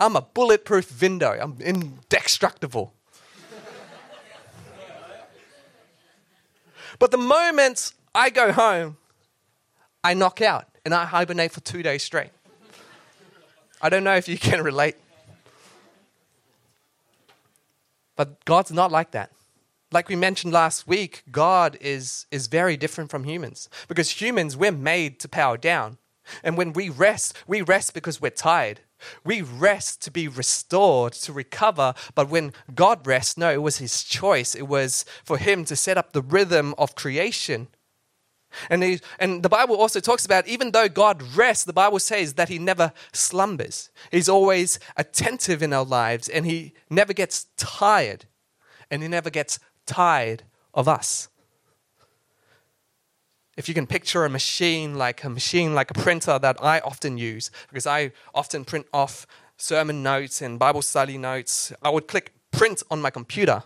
I'm 0.00 0.16
a 0.16 0.22
bulletproof 0.22 1.00
window. 1.00 1.38
I'm 1.38 1.58
indestructible. 1.60 2.94
but 6.98 7.10
the 7.10 7.18
moment 7.18 7.92
I 8.14 8.30
go 8.30 8.50
home, 8.50 8.96
I 10.02 10.14
knock 10.14 10.40
out 10.40 10.68
and 10.86 10.94
I 10.94 11.04
hibernate 11.04 11.52
for 11.52 11.60
two 11.60 11.82
days 11.82 12.02
straight. 12.02 12.30
I 13.82 13.90
don't 13.90 14.04
know 14.04 14.16
if 14.16 14.28
you 14.28 14.38
can 14.38 14.62
relate. 14.64 14.96
But 18.16 18.42
God's 18.46 18.72
not 18.72 18.90
like 18.90 19.10
that. 19.10 19.30
Like 19.92 20.08
we 20.08 20.16
mentioned 20.16 20.52
last 20.52 20.88
week, 20.88 21.22
God 21.30 21.76
is, 21.80 22.26
is 22.30 22.46
very 22.46 22.76
different 22.76 23.10
from 23.10 23.24
humans. 23.24 23.68
Because 23.88 24.20
humans, 24.20 24.56
we're 24.56 24.72
made 24.72 25.20
to 25.20 25.28
power 25.28 25.56
down. 25.56 25.98
And 26.42 26.56
when 26.56 26.72
we 26.72 26.88
rest, 26.88 27.36
we 27.46 27.62
rest 27.62 27.94
because 27.94 28.20
we're 28.20 28.30
tired. 28.30 28.80
We 29.24 29.42
rest 29.42 30.00
to 30.02 30.10
be 30.10 30.28
restored, 30.28 31.12
to 31.14 31.32
recover. 31.32 31.94
But 32.14 32.28
when 32.28 32.52
God 32.74 33.06
rests, 33.06 33.36
no, 33.36 33.52
it 33.52 33.62
was 33.62 33.78
His 33.78 34.02
choice. 34.04 34.54
It 34.54 34.68
was 34.68 35.04
for 35.24 35.38
Him 35.38 35.64
to 35.66 35.76
set 35.76 35.98
up 35.98 36.12
the 36.12 36.22
rhythm 36.22 36.74
of 36.78 36.94
creation. 36.94 37.68
And, 38.68 38.82
he, 38.82 39.00
and 39.18 39.42
the 39.42 39.48
Bible 39.48 39.76
also 39.76 39.98
talks 39.98 40.26
about 40.26 40.46
even 40.46 40.72
though 40.72 40.88
God 40.88 41.22
rests, 41.34 41.64
the 41.64 41.72
Bible 41.72 41.98
says 41.98 42.34
that 42.34 42.48
He 42.48 42.58
never 42.58 42.92
slumbers. 43.12 43.90
He's 44.10 44.28
always 44.28 44.78
attentive 44.96 45.62
in 45.62 45.72
our 45.72 45.84
lives 45.84 46.28
and 46.28 46.46
He 46.46 46.74
never 46.88 47.12
gets 47.12 47.46
tired. 47.56 48.26
And 48.90 49.02
He 49.02 49.08
never 49.08 49.30
gets 49.30 49.58
tired 49.86 50.44
of 50.74 50.88
us. 50.88 51.28
If 53.56 53.68
you 53.68 53.74
can 53.74 53.86
picture 53.86 54.24
a 54.24 54.30
machine 54.30 54.96
like 54.96 55.24
a 55.24 55.28
machine 55.28 55.74
like 55.74 55.90
a 55.90 55.94
printer 55.94 56.38
that 56.38 56.62
I 56.62 56.80
often 56.80 57.18
use, 57.18 57.50
because 57.68 57.86
I 57.86 58.12
often 58.34 58.64
print 58.64 58.86
off 58.92 59.26
sermon 59.56 60.02
notes 60.02 60.40
and 60.40 60.58
Bible 60.58 60.82
study 60.82 61.18
notes, 61.18 61.72
I 61.82 61.90
would 61.90 62.08
click 62.08 62.32
print 62.50 62.82
on 62.90 63.02
my 63.02 63.10
computer. 63.10 63.62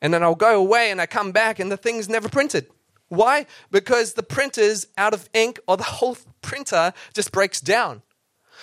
And 0.00 0.12
then 0.12 0.22
I'll 0.22 0.34
go 0.34 0.60
away 0.60 0.90
and 0.90 1.00
I 1.00 1.06
come 1.06 1.32
back 1.32 1.58
and 1.58 1.72
the 1.72 1.76
thing's 1.76 2.08
never 2.08 2.28
printed. 2.28 2.68
Why? 3.08 3.46
Because 3.70 4.12
the 4.12 4.22
printer's 4.22 4.86
out 4.96 5.14
of 5.14 5.28
ink 5.32 5.58
or 5.66 5.76
the 5.76 5.82
whole 5.84 6.18
printer 6.42 6.92
just 7.14 7.32
breaks 7.32 7.60
down. 7.60 8.02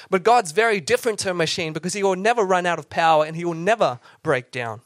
But 0.09 0.23
God's 0.23 0.51
very 0.51 0.79
different 0.79 1.19
to 1.19 1.31
a 1.31 1.33
machine 1.33 1.73
because 1.73 1.93
He 1.93 2.03
will 2.03 2.15
never 2.15 2.43
run 2.43 2.65
out 2.65 2.79
of 2.79 2.89
power 2.89 3.25
and 3.25 3.35
He 3.35 3.45
will 3.45 3.53
never 3.53 3.99
break 4.23 4.51
down. 4.51 4.81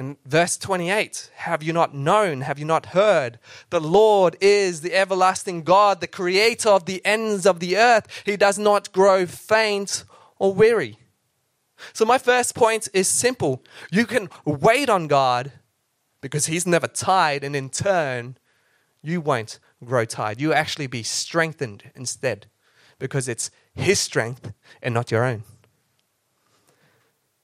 In 0.00 0.16
verse 0.24 0.56
28, 0.56 1.30
have 1.34 1.62
you 1.62 1.74
not 1.74 1.94
known, 1.94 2.40
have 2.40 2.58
you 2.58 2.64
not 2.64 2.86
heard? 2.86 3.38
The 3.68 3.82
Lord 3.82 4.34
is 4.40 4.80
the 4.80 4.94
everlasting 4.94 5.62
God, 5.62 6.00
the 6.00 6.06
creator 6.06 6.70
of 6.70 6.86
the 6.86 7.04
ends 7.04 7.44
of 7.44 7.60
the 7.60 7.76
earth. 7.76 8.06
He 8.24 8.38
does 8.38 8.58
not 8.58 8.92
grow 8.92 9.26
faint 9.26 10.04
or 10.38 10.54
weary. 10.54 10.96
So, 11.92 12.06
my 12.06 12.16
first 12.16 12.54
point 12.54 12.88
is 12.94 13.08
simple 13.08 13.62
you 13.92 14.06
can 14.06 14.30
wait 14.46 14.88
on 14.88 15.06
God 15.06 15.52
because 16.22 16.46
he's 16.46 16.66
never 16.66 16.88
tired, 16.88 17.44
and 17.44 17.54
in 17.54 17.68
turn, 17.68 18.38
you 19.02 19.20
won't 19.20 19.58
grow 19.84 20.06
tired. 20.06 20.40
You 20.40 20.54
actually 20.54 20.86
be 20.86 21.02
strengthened 21.02 21.90
instead 21.94 22.46
because 22.98 23.28
it's 23.28 23.50
his 23.74 24.00
strength 24.00 24.54
and 24.80 24.94
not 24.94 25.10
your 25.10 25.24
own. 25.24 25.42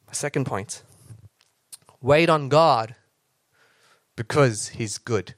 My 0.06 0.14
second 0.14 0.46
point 0.46 0.82
wait 2.06 2.30
on 2.30 2.48
God 2.48 2.94
because 4.14 4.68
he's 4.68 4.96
good. 4.96 5.34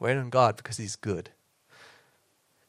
Wait 0.00 0.16
on 0.16 0.30
God 0.30 0.56
because 0.56 0.78
he's 0.78 0.96
good. 0.96 1.28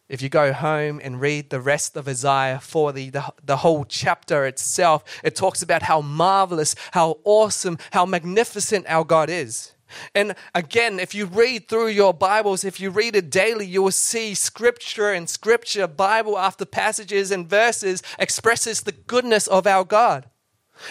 If 0.10 0.22
you 0.22 0.27
go 0.27 0.51
home 0.51 1.00
and 1.01 1.22
read 1.22 1.50
the 1.50 1.62
rest 1.62 1.95
of 1.95 2.10
Isaiah 2.10 2.60
40, 2.60 3.10
the, 3.10 3.34
the 3.43 3.57
whole 3.57 3.86
chapter 3.86 4.45
itself, 4.45 5.03
it 5.24 5.34
talks 5.34 5.62
about 5.62 5.84
how 5.84 6.01
marvelous, 6.01 6.75
how 6.91 7.19
awesome, 7.24 7.77
how 7.91 8.05
magnificent 8.05 8.86
our 8.88 9.05
God 9.05 9.29
is. 9.29 9.72
And 10.13 10.36
again, 10.53 11.00
if 11.00 11.15
you 11.15 11.25
read 11.25 11.69
through 11.69 11.88
your 11.88 12.13
Bibles, 12.13 12.65
if 12.65 12.81
you 12.81 12.89
read 12.89 13.15
it 13.15 13.29
daily, 13.29 13.65
you 13.65 13.81
will 13.81 13.91
see 13.91 14.34
scripture 14.34 15.12
and 15.12 15.29
scripture, 15.29 15.88
Bible 15.88 16.38
after 16.38 16.65
passages 16.65 17.31
and 17.31 17.48
verses 17.48 18.03
expresses 18.19 18.81
the 18.81 18.91
goodness 18.91 19.48
of 19.48 19.65
our 19.65 19.86
God. 19.86 20.29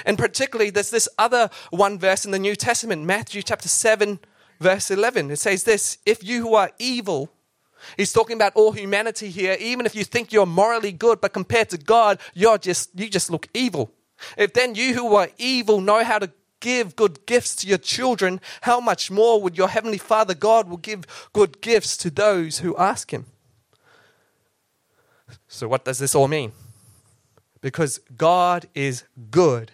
And 0.04 0.18
particularly, 0.18 0.70
there's 0.70 0.90
this 0.90 1.08
other 1.18 1.50
one 1.70 1.98
verse 1.98 2.24
in 2.24 2.30
the 2.30 2.38
New 2.38 2.56
Testament, 2.56 3.04
Matthew 3.04 3.42
chapter 3.42 3.68
7, 3.68 4.18
verse 4.60 4.90
11. 4.90 5.30
It 5.30 5.38
says 5.38 5.64
this 5.64 5.98
If 6.06 6.24
you 6.24 6.42
who 6.42 6.54
are 6.54 6.70
evil, 6.78 7.30
he's 7.96 8.12
talking 8.12 8.36
about 8.36 8.54
all 8.54 8.72
humanity 8.72 9.30
here, 9.30 9.56
even 9.60 9.86
if 9.86 9.94
you 9.94 10.04
think 10.04 10.32
you're 10.32 10.46
morally 10.46 10.92
good, 10.92 11.20
but 11.20 11.32
compared 11.32 11.70
to 11.70 11.78
God, 11.78 12.18
you're 12.34 12.58
just, 12.58 12.90
you 12.98 13.08
just 13.08 13.30
look 13.30 13.48
evil. 13.54 13.92
If 14.36 14.52
then 14.52 14.74
you 14.74 14.94
who 14.94 15.14
are 15.16 15.28
evil 15.38 15.80
know 15.80 16.02
how 16.04 16.18
to 16.18 16.30
give 16.60 16.96
good 16.96 17.26
gifts 17.26 17.54
to 17.56 17.66
your 17.66 17.78
children, 17.78 18.40
how 18.62 18.80
much 18.80 19.10
more 19.10 19.40
would 19.42 19.56
your 19.56 19.68
heavenly 19.68 19.98
Father 19.98 20.34
God 20.34 20.68
will 20.68 20.78
give 20.78 21.04
good 21.32 21.60
gifts 21.60 21.96
to 21.98 22.10
those 22.10 22.60
who 22.60 22.76
ask 22.76 23.10
him? 23.10 23.26
So 25.46 25.68
what 25.68 25.84
does 25.84 25.98
this 25.98 26.14
all 26.14 26.28
mean? 26.28 26.52
Because 27.64 27.98
God 28.14 28.66
is 28.74 29.04
good. 29.30 29.72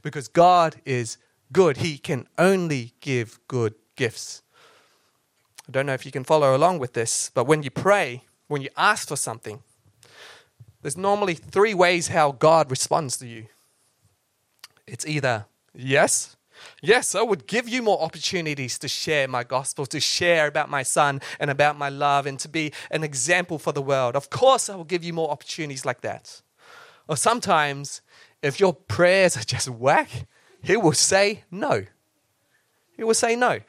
Because 0.00 0.28
God 0.28 0.76
is 0.86 1.18
good, 1.52 1.76
he 1.76 1.98
can 1.98 2.26
only 2.38 2.94
give 3.02 3.38
good 3.48 3.74
gifts. 3.96 4.40
I 5.68 5.72
don't 5.72 5.84
know 5.84 5.92
if 5.92 6.06
you 6.06 6.10
can 6.10 6.24
follow 6.24 6.56
along 6.56 6.78
with 6.78 6.94
this, 6.94 7.30
but 7.34 7.44
when 7.44 7.62
you 7.62 7.70
pray, 7.70 8.24
when 8.48 8.62
you 8.62 8.70
ask 8.78 9.08
for 9.08 9.16
something, 9.16 9.62
there's 10.80 10.96
normally 10.96 11.34
three 11.34 11.74
ways 11.74 12.08
how 12.08 12.32
God 12.32 12.70
responds 12.70 13.18
to 13.18 13.26
you. 13.26 13.48
It's 14.86 15.06
either 15.06 15.44
Yes. 15.74 16.34
Yes, 16.80 17.14
I 17.14 17.20
would 17.20 17.46
give 17.46 17.68
you 17.68 17.82
more 17.82 18.00
opportunities 18.00 18.78
to 18.78 18.88
share 18.88 19.28
my 19.28 19.44
gospel, 19.44 19.84
to 19.84 20.00
share 20.00 20.46
about 20.46 20.70
my 20.70 20.82
son 20.82 21.20
and 21.38 21.50
about 21.50 21.76
my 21.76 21.90
love, 21.90 22.24
and 22.24 22.40
to 22.40 22.48
be 22.48 22.72
an 22.90 23.04
example 23.04 23.58
for 23.58 23.72
the 23.72 23.82
world. 23.82 24.16
Of 24.16 24.30
course, 24.30 24.70
I 24.70 24.76
will 24.76 24.84
give 24.84 25.04
you 25.04 25.12
more 25.12 25.30
opportunities 25.30 25.84
like 25.84 26.00
that. 26.00 26.40
Or 27.08 27.16
sometimes, 27.16 28.00
if 28.42 28.58
your 28.60 28.72
prayers 28.72 29.36
are 29.36 29.44
just 29.44 29.68
whack, 29.68 30.26
he 30.62 30.76
will 30.76 30.92
say 30.92 31.44
no. 31.50 31.84
He 32.96 33.04
will 33.04 33.14
say 33.14 33.36
no. 33.36 33.60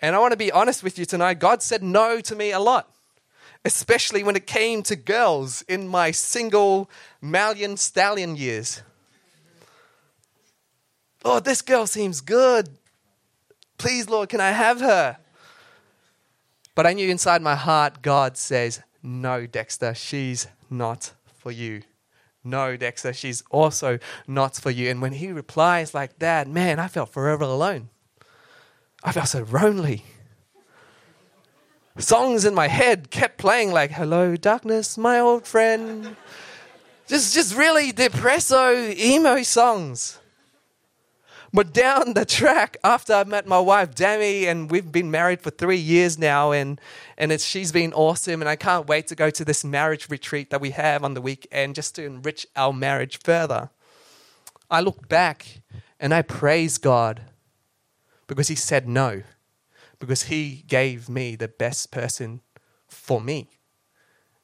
And 0.00 0.14
I 0.14 0.18
want 0.18 0.32
to 0.32 0.36
be 0.36 0.52
honest 0.52 0.82
with 0.82 0.98
you 0.98 1.04
tonight. 1.04 1.38
God 1.38 1.62
said 1.62 1.82
no 1.82 2.20
to 2.20 2.36
me 2.36 2.52
a 2.52 2.60
lot, 2.60 2.90
especially 3.64 4.22
when 4.22 4.36
it 4.36 4.46
came 4.46 4.82
to 4.84 4.96
girls 4.96 5.62
in 5.62 5.88
my 5.88 6.10
single 6.10 6.90
Malian 7.20 7.76
stallion 7.76 8.36
years 8.36 8.82
oh, 11.24 11.40
this 11.40 11.62
girl 11.62 11.86
seems 11.86 12.20
good. 12.20 12.68
Please, 13.78 14.08
Lord, 14.08 14.28
can 14.28 14.40
I 14.40 14.50
have 14.50 14.80
her? 14.80 15.16
But 16.74 16.86
I 16.86 16.92
knew 16.92 17.08
inside 17.08 17.42
my 17.42 17.54
heart, 17.54 18.02
God 18.02 18.36
says, 18.36 18.82
no, 19.02 19.46
Dexter, 19.46 19.94
she's 19.94 20.46
not 20.70 21.12
for 21.44 21.52
you. 21.52 21.82
No, 22.42 22.74
Dexter, 22.74 23.12
she's 23.12 23.42
also 23.50 23.98
not 24.26 24.56
for 24.56 24.70
you. 24.70 24.88
And 24.90 25.02
when 25.02 25.12
he 25.12 25.30
replies 25.30 25.92
like 25.92 26.18
that, 26.20 26.48
man, 26.48 26.78
I 26.78 26.88
felt 26.88 27.10
forever 27.10 27.44
alone. 27.44 27.90
I 29.02 29.12
felt 29.12 29.28
so 29.28 29.46
lonely. 29.52 30.04
Songs 31.98 32.46
in 32.46 32.54
my 32.54 32.68
head 32.68 33.10
kept 33.10 33.36
playing 33.36 33.72
like, 33.72 33.90
hello, 33.90 34.36
darkness, 34.36 34.96
my 34.96 35.20
old 35.20 35.46
friend. 35.46 36.16
Just, 37.06 37.34
just 37.34 37.54
really 37.54 37.92
depresso, 37.92 38.96
emo 38.96 39.42
songs. 39.42 40.18
But 41.54 41.72
down 41.72 42.14
the 42.14 42.24
track, 42.24 42.76
after 42.82 43.12
I 43.12 43.22
met 43.22 43.46
my 43.46 43.60
wife, 43.60 43.94
Demi, 43.94 44.46
and 44.46 44.68
we've 44.68 44.90
been 44.90 45.12
married 45.12 45.40
for 45.40 45.50
three 45.50 45.78
years 45.78 46.18
now, 46.18 46.50
and, 46.50 46.80
and 47.16 47.30
it's, 47.30 47.44
she's 47.44 47.70
been 47.70 47.92
awesome, 47.92 48.42
and 48.42 48.48
I 48.48 48.56
can't 48.56 48.88
wait 48.88 49.06
to 49.06 49.14
go 49.14 49.30
to 49.30 49.44
this 49.44 49.64
marriage 49.64 50.10
retreat 50.10 50.50
that 50.50 50.60
we 50.60 50.70
have 50.70 51.04
on 51.04 51.14
the 51.14 51.20
weekend 51.20 51.76
just 51.76 51.94
to 51.94 52.04
enrich 52.04 52.44
our 52.56 52.72
marriage 52.72 53.20
further. 53.20 53.70
I 54.68 54.80
look 54.80 55.08
back 55.08 55.62
and 56.00 56.12
I 56.12 56.22
praise 56.22 56.76
God 56.76 57.22
because 58.26 58.48
He 58.48 58.56
said 58.56 58.88
no, 58.88 59.22
because 60.00 60.24
He 60.24 60.64
gave 60.66 61.08
me 61.08 61.36
the 61.36 61.46
best 61.46 61.92
person 61.92 62.40
for 62.88 63.20
me. 63.20 63.48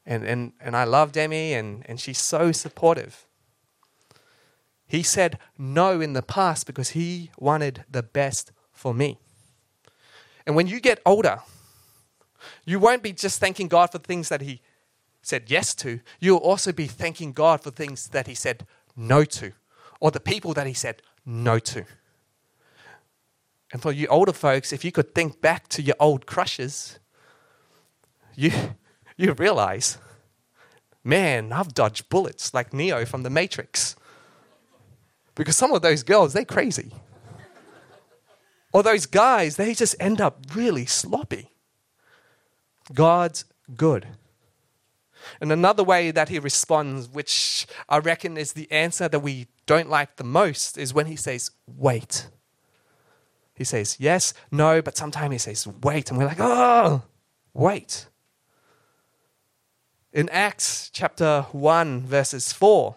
And, 0.07 0.25
and, 0.25 0.53
and 0.61 0.77
I 0.77 0.85
love 0.85 1.11
Demi, 1.11 1.55
and, 1.55 1.85
and 1.89 1.99
she's 1.99 2.21
so 2.21 2.53
supportive. 2.53 3.27
He 4.91 5.05
said 5.05 5.39
no 5.57 6.01
in 6.01 6.15
the 6.15 6.21
past 6.23 6.67
because 6.67 6.91
he 6.91 7.31
wanted 7.39 7.85
the 7.89 8.03
best 8.03 8.51
for 8.73 8.93
me. 8.93 9.21
And 10.45 10.57
when 10.57 10.67
you 10.67 10.81
get 10.81 11.01
older, 11.07 11.43
you 12.67 12.81
won't 12.81 13.05
be 13.05 13.13
just 13.13 13.39
thanking 13.39 13.69
God 13.69 13.93
for 13.93 13.99
things 13.99 14.29
that 14.31 14.41
he 14.41 14.61
said 15.23 15.49
yes 15.49 15.77
to. 15.77 16.01
You'll 16.19 16.39
also 16.39 16.73
be 16.73 16.89
thanking 16.89 17.31
God 17.31 17.63
for 17.63 17.71
things 17.71 18.09
that 18.09 18.27
he 18.27 18.35
said 18.35 18.67
no 18.97 19.25
to 19.27 19.53
or 20.01 20.11
the 20.11 20.19
people 20.19 20.55
that 20.55 20.67
he 20.67 20.75
said 20.75 21.03
no 21.25 21.61
to. 21.61 21.85
And 23.73 23.81
for 23.81 23.93
you 23.93 24.09
older 24.09 24.33
folks, 24.33 24.73
if 24.73 24.85
you 24.85 24.91
could 24.91 25.15
think 25.15 25.41
back 25.41 25.69
to 25.69 25.83
your 25.83 25.95
old 26.01 26.27
crushes, 26.27 26.99
you, 28.35 28.51
you 29.17 29.35
realize, 29.35 29.99
man, 31.05 31.53
I've 31.53 31.75
dodged 31.75 32.09
bullets 32.09 32.53
like 32.53 32.75
Neo 32.75 33.05
from 33.05 33.23
the 33.23 33.31
Matrix. 33.31 33.95
Because 35.41 35.57
some 35.57 35.73
of 35.73 35.81
those 35.81 36.03
girls, 36.03 36.35
they're 36.35 36.45
crazy. 36.45 36.93
or 38.75 38.83
those 38.83 39.07
guys, 39.07 39.57
they 39.57 39.73
just 39.73 39.97
end 39.99 40.21
up 40.21 40.45
really 40.55 40.85
sloppy. 40.85 41.49
God's 42.93 43.47
good. 43.75 44.07
And 45.41 45.51
another 45.51 45.83
way 45.83 46.11
that 46.11 46.29
he 46.29 46.39
responds, 46.39 47.09
which 47.09 47.67
I 47.89 48.01
reckon 48.01 48.37
is 48.37 48.53
the 48.53 48.71
answer 48.71 49.09
that 49.09 49.21
we 49.21 49.47
don't 49.65 49.89
like 49.89 50.17
the 50.17 50.25
most, 50.25 50.77
is 50.77 50.93
when 50.93 51.07
he 51.07 51.17
says, 51.17 51.53
wait. 51.67 52.29
He 53.55 53.65
says 53.65 53.97
yes, 53.99 54.35
no, 54.51 54.83
but 54.83 54.99
sometimes 54.99 55.33
he 55.33 55.39
says 55.39 55.67
wait. 55.83 56.11
And 56.11 56.19
we're 56.19 56.27
like, 56.27 56.41
oh, 56.41 57.03
wait. 57.55 58.09
In 60.13 60.29
Acts 60.29 60.91
chapter 60.93 61.47
1, 61.53 62.03
verses 62.03 62.53
4, 62.53 62.95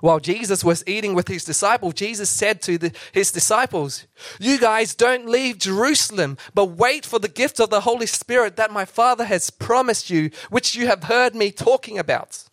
while 0.00 0.20
Jesus 0.20 0.64
was 0.64 0.84
eating 0.86 1.14
with 1.14 1.28
his 1.28 1.44
disciples, 1.44 1.94
Jesus 1.94 2.30
said 2.30 2.62
to 2.62 2.78
the, 2.78 2.92
his 3.12 3.32
disciples, 3.32 4.06
You 4.38 4.58
guys 4.58 4.94
don't 4.94 5.28
leave 5.28 5.58
Jerusalem, 5.58 6.38
but 6.54 6.66
wait 6.66 7.04
for 7.04 7.18
the 7.18 7.28
gift 7.28 7.60
of 7.60 7.70
the 7.70 7.80
Holy 7.80 8.06
Spirit 8.06 8.56
that 8.56 8.72
my 8.72 8.84
Father 8.84 9.24
has 9.24 9.50
promised 9.50 10.10
you, 10.10 10.30
which 10.50 10.74
you 10.74 10.86
have 10.86 11.04
heard 11.04 11.34
me 11.34 11.50
talking 11.50 11.98
about. 11.98 12.44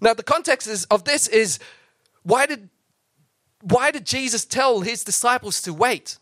Now, 0.00 0.14
the 0.14 0.22
context 0.22 0.68
is, 0.68 0.84
of 0.86 1.04
this 1.04 1.26
is 1.26 1.58
why 2.22 2.46
did, 2.46 2.68
why 3.62 3.90
did 3.90 4.06
Jesus 4.06 4.44
tell 4.44 4.80
his 4.80 5.02
disciples 5.04 5.60
to 5.62 5.72
wait? 5.72 6.18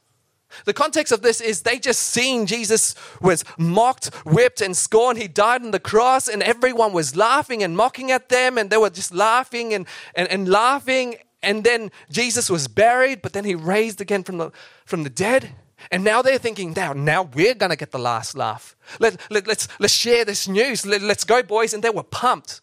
The 0.65 0.73
context 0.73 1.12
of 1.12 1.23
this 1.23 1.41
is 1.41 1.62
they 1.62 1.79
just 1.79 2.00
seen 2.00 2.47
Jesus 2.47 2.95
was 3.21 3.45
mocked, 3.59 4.15
whipped, 4.25 4.61
and 4.61 4.76
scorned. 4.76 5.19
He 5.19 5.29
died 5.29 5.62
on 5.62 5.71
the 5.71 5.81
cross, 5.81 6.29
and 6.29 6.43
everyone 6.43 6.93
was 6.93 7.17
laughing 7.17 7.62
and 7.62 7.76
mocking 7.76 8.11
at 8.11 8.29
them, 8.29 8.59
and 8.59 8.71
they 8.71 8.76
were 8.76 8.91
just 8.91 9.12
laughing 9.12 9.75
and, 9.75 9.87
and, 10.15 10.29
and 10.29 10.49
laughing. 10.49 11.17
And 11.43 11.62
then 11.65 11.91
Jesus 12.11 12.49
was 12.50 12.69
buried, 12.69 13.23
but 13.23 13.33
then 13.33 13.45
he 13.45 13.55
raised 13.55 14.00
again 14.00 14.23
from 14.23 14.38
the, 14.38 14.50
from 14.85 15.03
the 15.03 15.11
dead. 15.11 15.50
And 15.91 16.03
now 16.03 16.23
they're 16.23 16.38
thinking, 16.38 16.73
now, 16.73 16.93
now 16.93 17.23
we're 17.23 17.55
going 17.55 17.71
to 17.71 17.76
get 17.76 17.93
the 17.93 17.99
last 17.99 18.37
laugh. 18.37 18.75
Let, 18.99 19.21
let, 19.31 19.47
let's, 19.47 19.69
let's 19.79 19.95
share 19.95 20.25
this 20.25 20.49
news. 20.49 20.87
Let, 20.87 21.03
let's 21.03 21.25
go, 21.25 21.43
boys. 21.43 21.75
And 21.75 21.83
they 21.83 21.91
were 21.91 22.03
pumped. 22.03 22.61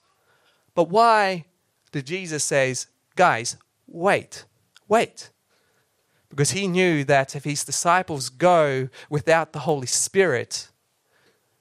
But 0.74 0.90
why 0.90 1.46
did 1.92 2.08
Jesus 2.08 2.44
say, 2.44 2.76
guys, 3.16 3.56
wait, 3.88 4.46
wait? 4.88 5.30
Because 6.34 6.50
he 6.50 6.68
knew 6.68 7.04
that 7.04 7.36
if 7.36 7.44
his 7.44 7.64
disciples 7.64 8.30
go 8.30 8.90
without 9.08 9.54
the 9.54 9.60
Holy 9.60 9.86
Spirit, 9.86 10.70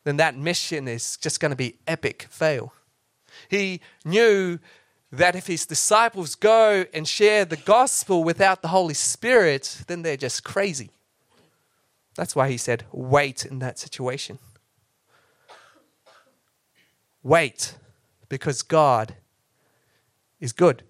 then 0.05 0.17
that 0.17 0.35
mission 0.35 0.88
is 0.88 1.19
just 1.19 1.41
going 1.41 1.50
to 1.50 1.57
be 1.57 1.76
epic 1.87 2.26
fail. 2.31 2.73
He 3.50 3.83
knew 4.02 4.59
that 5.11 5.37
if 5.37 5.47
his 5.47 5.67
disciples 5.67 6.35
go 6.35 6.87
and 6.95 7.07
share 7.07 7.45
the 7.45 7.59
gospel 7.59 8.25
without 8.25 8.62
the 8.62 8.69
Holy 8.69 8.95
Spirit, 8.95 9.83
then 9.88 10.00
they're 10.00 10.17
just 10.17 10.43
crazy. 10.43 10.88
That's 12.14 12.35
why 12.35 12.49
he 12.49 12.57
said, 12.57 12.85
wait 12.93 13.45
in 13.45 13.59
that 13.59 13.79
situation. 13.79 14.38
Wait, 17.23 17.75
because 18.31 18.62
God 18.62 19.17
is 20.41 20.55
good 20.55 20.83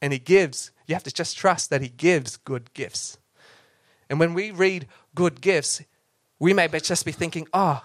and 0.00 0.12
he 0.12 0.20
gives 0.20 0.70
you 0.86 0.94
have 0.94 1.02
to 1.04 1.12
just 1.12 1.36
trust 1.36 1.70
that 1.70 1.80
He 1.80 1.88
gives 1.88 2.36
good 2.36 2.72
gifts. 2.74 3.18
And 4.08 4.20
when 4.20 4.34
we 4.34 4.50
read 4.50 4.86
good 5.14 5.40
gifts, 5.40 5.82
we 6.38 6.52
may 6.52 6.68
just 6.68 7.04
be 7.04 7.12
thinking, 7.12 7.48
oh, 7.52 7.82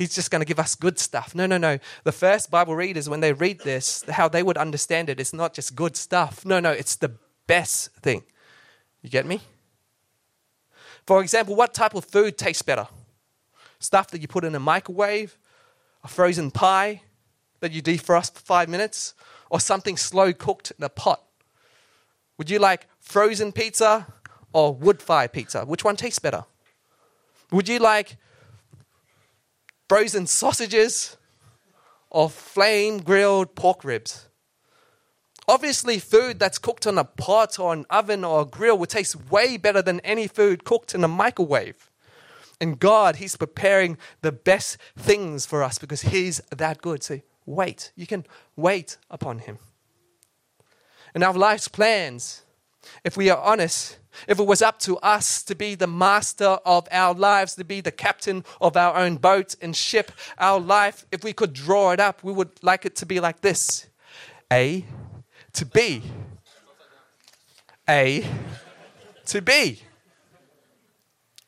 He's 0.00 0.14
just 0.14 0.30
going 0.30 0.40
to 0.40 0.46
give 0.46 0.58
us 0.58 0.74
good 0.74 0.98
stuff. 0.98 1.34
No, 1.34 1.44
no, 1.44 1.58
no. 1.58 1.78
The 2.04 2.12
first 2.12 2.50
Bible 2.50 2.74
readers, 2.74 3.06
when 3.06 3.20
they 3.20 3.34
read 3.34 3.60
this, 3.60 4.02
how 4.08 4.28
they 4.28 4.42
would 4.42 4.56
understand 4.56 5.10
it, 5.10 5.20
it's 5.20 5.34
not 5.34 5.52
just 5.52 5.76
good 5.76 5.94
stuff. 5.94 6.46
No, 6.46 6.58
no, 6.58 6.70
it's 6.70 6.96
the 6.96 7.12
best 7.46 7.90
thing. 7.96 8.22
You 9.02 9.10
get 9.10 9.26
me? 9.26 9.42
For 11.06 11.20
example, 11.20 11.54
what 11.54 11.74
type 11.74 11.94
of 11.94 12.06
food 12.06 12.38
tastes 12.38 12.62
better? 12.62 12.88
Stuff 13.78 14.10
that 14.12 14.22
you 14.22 14.28
put 14.28 14.42
in 14.42 14.54
a 14.54 14.60
microwave, 14.60 15.36
a 16.02 16.08
frozen 16.08 16.50
pie 16.50 17.02
that 17.60 17.72
you 17.72 17.82
defrost 17.82 18.32
for 18.32 18.40
five 18.40 18.70
minutes, 18.70 19.12
or 19.50 19.60
something 19.60 19.98
slow 19.98 20.32
cooked 20.32 20.72
in 20.78 20.82
a 20.82 20.88
pot? 20.88 21.22
Would 22.40 22.48
you 22.48 22.58
like 22.58 22.86
frozen 23.00 23.52
pizza 23.52 24.06
or 24.54 24.72
wood 24.74 25.02
fire 25.02 25.28
pizza? 25.28 25.66
Which 25.66 25.84
one 25.84 25.96
tastes 25.96 26.18
better? 26.18 26.46
Would 27.52 27.68
you 27.68 27.78
like 27.78 28.16
frozen 29.90 30.26
sausages 30.26 31.18
or 32.08 32.30
flame 32.30 33.02
grilled 33.02 33.54
pork 33.54 33.84
ribs? 33.84 34.30
Obviously, 35.46 35.98
food 35.98 36.38
that's 36.38 36.56
cooked 36.56 36.86
on 36.86 36.96
a 36.96 37.04
pot 37.04 37.58
or 37.58 37.74
an 37.74 37.84
oven 37.90 38.24
or 38.24 38.40
a 38.40 38.46
grill 38.46 38.78
would 38.78 38.88
taste 38.88 39.30
way 39.30 39.58
better 39.58 39.82
than 39.82 40.00
any 40.00 40.26
food 40.26 40.64
cooked 40.64 40.94
in 40.94 41.04
a 41.04 41.08
microwave. 41.08 41.90
And 42.58 42.80
God, 42.80 43.16
He's 43.16 43.36
preparing 43.36 43.98
the 44.22 44.32
best 44.32 44.78
things 44.96 45.44
for 45.44 45.62
us 45.62 45.76
because 45.76 46.00
He's 46.00 46.40
that 46.48 46.80
good. 46.80 47.02
So 47.02 47.20
wait. 47.44 47.92
You 47.96 48.06
can 48.06 48.24
wait 48.56 48.96
upon 49.10 49.40
Him 49.40 49.58
and 51.14 51.24
our 51.24 51.34
life's 51.34 51.68
plans, 51.68 52.42
if 53.04 53.16
we 53.16 53.30
are 53.30 53.38
honest, 53.38 53.98
if 54.26 54.38
it 54.38 54.46
was 54.46 54.62
up 54.62 54.78
to 54.80 54.98
us 54.98 55.42
to 55.44 55.54
be 55.54 55.74
the 55.74 55.86
master 55.86 56.58
of 56.64 56.86
our 56.90 57.14
lives, 57.14 57.54
to 57.54 57.64
be 57.64 57.80
the 57.80 57.92
captain 57.92 58.44
of 58.60 58.76
our 58.76 58.96
own 58.96 59.16
boat 59.16 59.54
and 59.60 59.74
ship, 59.74 60.12
our 60.38 60.60
life, 60.60 61.06
if 61.12 61.24
we 61.24 61.32
could 61.32 61.52
draw 61.52 61.92
it 61.92 62.00
up, 62.00 62.22
we 62.22 62.32
would 62.32 62.50
like 62.62 62.84
it 62.84 62.96
to 62.96 63.06
be 63.06 63.20
like 63.20 63.40
this 63.40 63.86
A 64.52 64.84
to 65.54 65.66
B. 65.66 66.02
A 67.88 68.24
to 69.26 69.42
B. 69.42 69.80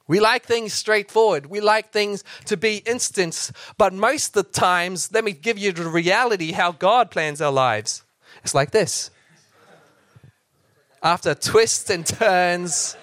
We 0.09 0.21
like 0.21 0.45
things 0.45 0.73
straightforward. 0.73 1.47
We 1.47 1.61
like 1.61 1.91
things 1.91 2.25
to 2.47 2.57
be 2.57 2.79
instant. 2.79 3.53
But 3.79 3.95
most 3.95 4.37
of 4.37 4.45
the 4.45 4.51
times, 4.51 5.11
let 5.13 5.25
me 5.25 5.33
give 5.33 5.57
you 5.57 5.73
the 5.73 5.89
reality 5.89 6.53
how 6.53 6.73
God 6.73 7.11
plans 7.11 7.41
our 7.41 7.53
lives. 7.53 8.03
It's 8.43 8.55
like 8.55 8.73
this 8.73 9.11
after 11.03 11.35
twists 11.35 11.91
and 11.91 12.07
turns, 12.07 12.97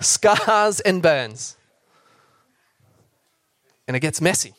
scars 0.00 0.80
and 0.80 1.02
burns. 1.02 1.56
And 3.86 3.96
it 3.96 4.00
gets 4.00 4.20
messy. 4.20 4.54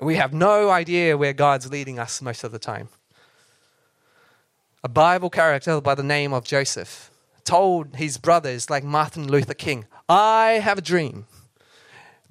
We 0.00 0.16
have 0.16 0.32
no 0.32 0.70
idea 0.70 1.16
where 1.16 1.32
God's 1.32 1.70
leading 1.70 1.98
us 1.98 2.22
most 2.22 2.44
of 2.44 2.52
the 2.52 2.58
time. 2.58 2.88
A 4.82 4.88
Bible 4.88 5.30
character 5.30 5.80
by 5.80 5.94
the 5.94 6.02
name 6.02 6.32
of 6.32 6.44
Joseph 6.44 7.10
told 7.44 7.96
his 7.96 8.18
brothers, 8.18 8.70
like 8.70 8.84
Martin 8.84 9.28
Luther 9.28 9.54
King, 9.54 9.86
I 10.08 10.60
have 10.62 10.78
a 10.78 10.82
dream 10.82 11.26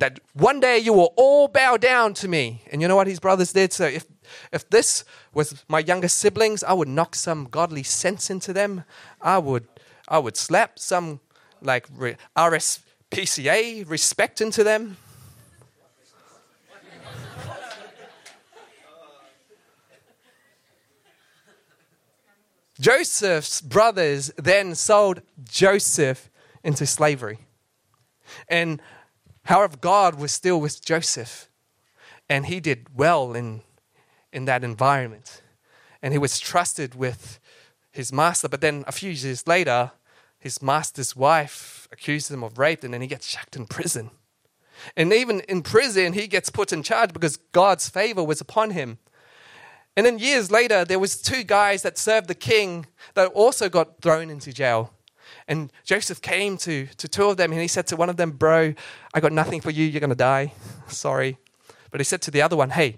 that 0.04 0.20
one 0.34 0.60
day 0.60 0.78
you 0.78 0.92
will 0.92 1.13
all 1.16 1.48
bow 1.48 1.78
down 1.78 2.13
to 2.13 2.28
me. 2.28 2.62
And 2.70 2.82
you 2.82 2.89
know 2.89 2.98
what 2.98 3.08
his 3.08 3.22
brothers 3.22 3.54
did? 3.54 3.72
So 3.72 3.86
if 3.86 4.06
if 4.52 4.70
this 4.70 5.06
was 5.34 5.63
my 5.70 5.80
younger 5.80 6.10
siblings, 6.10 6.62
I 6.62 6.74
would 6.74 6.89
knock 6.89 7.16
some 7.16 7.46
godly 7.46 7.84
sense 7.84 8.30
into 8.30 8.52
them. 8.52 8.84
I 9.22 9.38
would, 9.38 9.66
I 10.10 10.20
would 10.20 10.36
slap 10.36 10.78
some 10.78 11.22
like 11.62 11.88
RSPCA 12.36 13.89
respect 13.89 14.42
into 14.42 14.62
them. 14.62 14.98
Joseph's 22.78 23.62
brothers 23.62 24.34
then 24.36 24.76
sold 24.76 25.22
Joseph 25.46 26.30
into 26.62 26.86
slavery. 26.86 27.39
And 28.50 28.82
however, 29.45 29.77
God 29.77 30.15
was 30.15 30.32
still 30.32 30.60
with 30.60 30.84
Joseph. 30.84 31.49
And 32.29 32.45
he 32.45 32.60
did 32.60 32.88
well 32.95 33.34
in 33.34 33.62
in 34.34 34.45
that 34.45 34.63
environment. 34.63 35.41
And 36.01 36.13
he 36.13 36.17
was 36.17 36.39
trusted 36.39 36.95
with 36.95 37.39
his 37.91 38.12
master. 38.12 38.49
But 38.49 38.62
then 38.62 38.84
a 38.88 38.91
few 38.91 39.12
years 39.12 39.47
later, 39.47 39.91
his 40.39 40.62
master's 40.62 41.15
wife 41.15 41.88
accused 41.91 42.29
him 42.29 42.43
of 42.43 42.58
rape, 42.58 42.84
and 42.84 42.93
then 42.93 43.01
he 43.01 43.08
gets 43.08 43.32
chucked 43.32 43.56
in 43.56 43.65
prison. 43.65 44.10
And 44.97 45.13
even 45.13 45.39
in 45.41 45.62
prison, 45.62 46.12
he 46.12 46.27
gets 46.27 46.49
put 46.49 46.73
in 46.73 46.84
charge 46.84 47.13
because 47.13 47.38
God's 47.38 47.88
favor 47.88 48.23
was 48.23 48.41
upon 48.41 48.71
him. 48.71 48.97
And 49.95 50.06
then 50.06 50.17
years 50.17 50.49
later, 50.51 50.84
there 50.84 50.99
was 50.99 51.21
two 51.21 51.43
guys 51.43 51.84
that 51.84 51.97
served 51.97 52.27
the 52.27 52.36
king 52.36 52.88
that 53.13 53.27
also 53.27 53.69
got 53.69 54.01
thrown 54.01 54.29
into 54.29 54.51
jail. 54.51 54.91
And 55.47 55.71
Joseph 55.84 56.21
came 56.21 56.58
to, 56.58 56.86
to 56.86 57.08
two 57.08 57.25
of 57.25 57.38
them 57.38 57.51
and 57.51 57.62
he 57.62 57.67
said 57.67 57.88
to 57.88 57.95
one 57.95 58.10
of 58.10 58.17
them, 58.17 58.32
Bro, 58.32 58.75
I 59.13 59.19
got 59.19 59.32
nothing 59.32 59.62
for 59.62 59.71
you. 59.71 59.86
You're 59.86 59.99
going 59.99 60.10
to 60.10 60.15
die. 60.15 60.53
Sorry. 60.88 61.38
But 61.91 61.99
he 61.99 62.06
said 62.06 62.21
to 62.23 62.32
the 62.32 62.41
other 62.41 62.56
one, 62.56 62.71
Hey, 62.71 62.97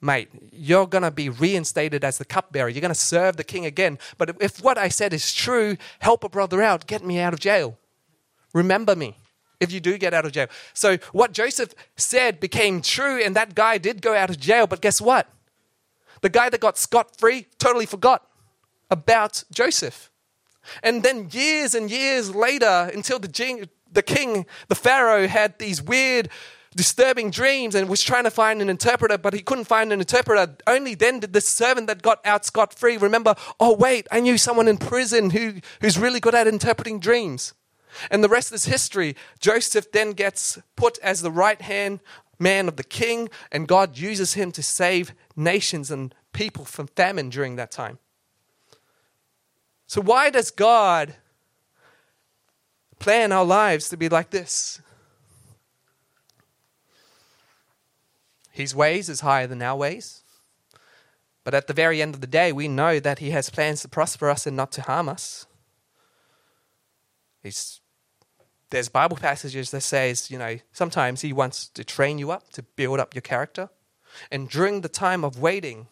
mate, 0.00 0.28
you're 0.50 0.86
going 0.86 1.02
to 1.02 1.10
be 1.10 1.28
reinstated 1.28 2.04
as 2.04 2.18
the 2.18 2.24
cupbearer. 2.24 2.68
You're 2.68 2.80
going 2.80 2.94
to 2.94 2.94
serve 2.94 3.36
the 3.36 3.44
king 3.44 3.66
again. 3.66 3.98
But 4.18 4.36
if 4.40 4.62
what 4.62 4.78
I 4.78 4.88
said 4.88 5.12
is 5.12 5.32
true, 5.32 5.76
help 6.00 6.24
a 6.24 6.28
brother 6.28 6.62
out, 6.62 6.86
get 6.86 7.04
me 7.04 7.20
out 7.20 7.32
of 7.32 7.40
jail. 7.40 7.78
Remember 8.52 8.96
me 8.96 9.16
if 9.60 9.70
you 9.72 9.80
do 9.80 9.96
get 9.96 10.12
out 10.12 10.26
of 10.26 10.32
jail. 10.32 10.48
So 10.74 10.98
what 11.12 11.32
Joseph 11.32 11.74
said 11.96 12.40
became 12.40 12.82
true, 12.82 13.22
and 13.22 13.36
that 13.36 13.54
guy 13.54 13.78
did 13.78 14.02
go 14.02 14.14
out 14.14 14.28
of 14.28 14.40
jail. 14.40 14.66
But 14.66 14.80
guess 14.80 15.00
what? 15.00 15.28
The 16.20 16.28
guy 16.28 16.50
that 16.50 16.60
got 16.60 16.76
scot 16.76 17.16
free 17.16 17.46
totally 17.58 17.86
forgot 17.86 18.26
about 18.90 19.44
Joseph. 19.52 20.11
And 20.82 21.02
then 21.02 21.28
years 21.32 21.74
and 21.74 21.90
years 21.90 22.34
later, 22.34 22.90
until 22.94 23.18
the, 23.18 23.68
the 23.90 24.02
king, 24.02 24.46
the 24.68 24.74
Pharaoh, 24.74 25.26
had 25.26 25.58
these 25.58 25.82
weird, 25.82 26.28
disturbing 26.74 27.30
dreams 27.30 27.74
and 27.74 27.88
was 27.88 28.02
trying 28.02 28.24
to 28.24 28.30
find 28.30 28.62
an 28.62 28.70
interpreter, 28.70 29.18
but 29.18 29.34
he 29.34 29.40
couldn't 29.40 29.64
find 29.64 29.92
an 29.92 30.00
interpreter. 30.00 30.56
Only 30.66 30.94
then 30.94 31.20
did 31.20 31.32
the 31.32 31.40
servant 31.40 31.86
that 31.86 32.02
got 32.02 32.24
out 32.24 32.44
scot 32.44 32.74
free 32.74 32.96
remember, 32.96 33.34
oh, 33.60 33.74
wait, 33.74 34.06
I 34.10 34.20
knew 34.20 34.38
someone 34.38 34.68
in 34.68 34.78
prison 34.78 35.30
who, 35.30 35.54
who's 35.80 35.98
really 35.98 36.20
good 36.20 36.34
at 36.34 36.46
interpreting 36.46 37.00
dreams. 37.00 37.54
And 38.10 38.24
the 38.24 38.28
rest 38.28 38.52
is 38.52 38.64
history. 38.64 39.16
Joseph 39.38 39.92
then 39.92 40.12
gets 40.12 40.58
put 40.76 40.98
as 41.00 41.20
the 41.20 41.30
right 41.30 41.60
hand 41.60 42.00
man 42.38 42.66
of 42.68 42.76
the 42.76 42.84
king, 42.84 43.28
and 43.50 43.68
God 43.68 43.98
uses 43.98 44.34
him 44.34 44.50
to 44.52 44.62
save 44.62 45.12
nations 45.36 45.90
and 45.90 46.14
people 46.32 46.64
from 46.64 46.86
famine 46.88 47.28
during 47.28 47.56
that 47.56 47.70
time. 47.70 47.98
So, 49.92 50.00
why 50.00 50.30
does 50.30 50.50
God 50.50 51.16
plan 52.98 53.30
our 53.30 53.44
lives 53.44 53.90
to 53.90 53.98
be 53.98 54.08
like 54.08 54.30
this? 54.30 54.80
His 58.50 58.74
ways 58.74 59.10
is 59.10 59.20
higher 59.20 59.46
than 59.46 59.60
our 59.60 59.76
ways. 59.76 60.22
But 61.44 61.52
at 61.52 61.66
the 61.66 61.74
very 61.74 62.00
end 62.00 62.14
of 62.14 62.22
the 62.22 62.26
day, 62.26 62.52
we 62.52 62.68
know 62.68 63.00
that 63.00 63.18
He 63.18 63.32
has 63.32 63.50
plans 63.50 63.82
to 63.82 63.88
prosper 63.88 64.30
us 64.30 64.46
and 64.46 64.56
not 64.56 64.72
to 64.72 64.80
harm 64.80 65.10
us. 65.10 65.44
He's, 67.42 67.82
there's 68.70 68.88
Bible 68.88 69.18
passages 69.18 69.72
that 69.72 69.82
says, 69.82 70.30
you 70.30 70.38
know, 70.38 70.56
sometimes 70.72 71.20
He 71.20 71.34
wants 71.34 71.68
to 71.68 71.84
train 71.84 72.16
you 72.16 72.30
up, 72.30 72.50
to 72.52 72.62
build 72.62 72.98
up 72.98 73.14
your 73.14 73.20
character. 73.20 73.68
And 74.30 74.48
during 74.48 74.80
the 74.80 74.88
time 74.88 75.22
of 75.22 75.38
waiting, 75.38 75.88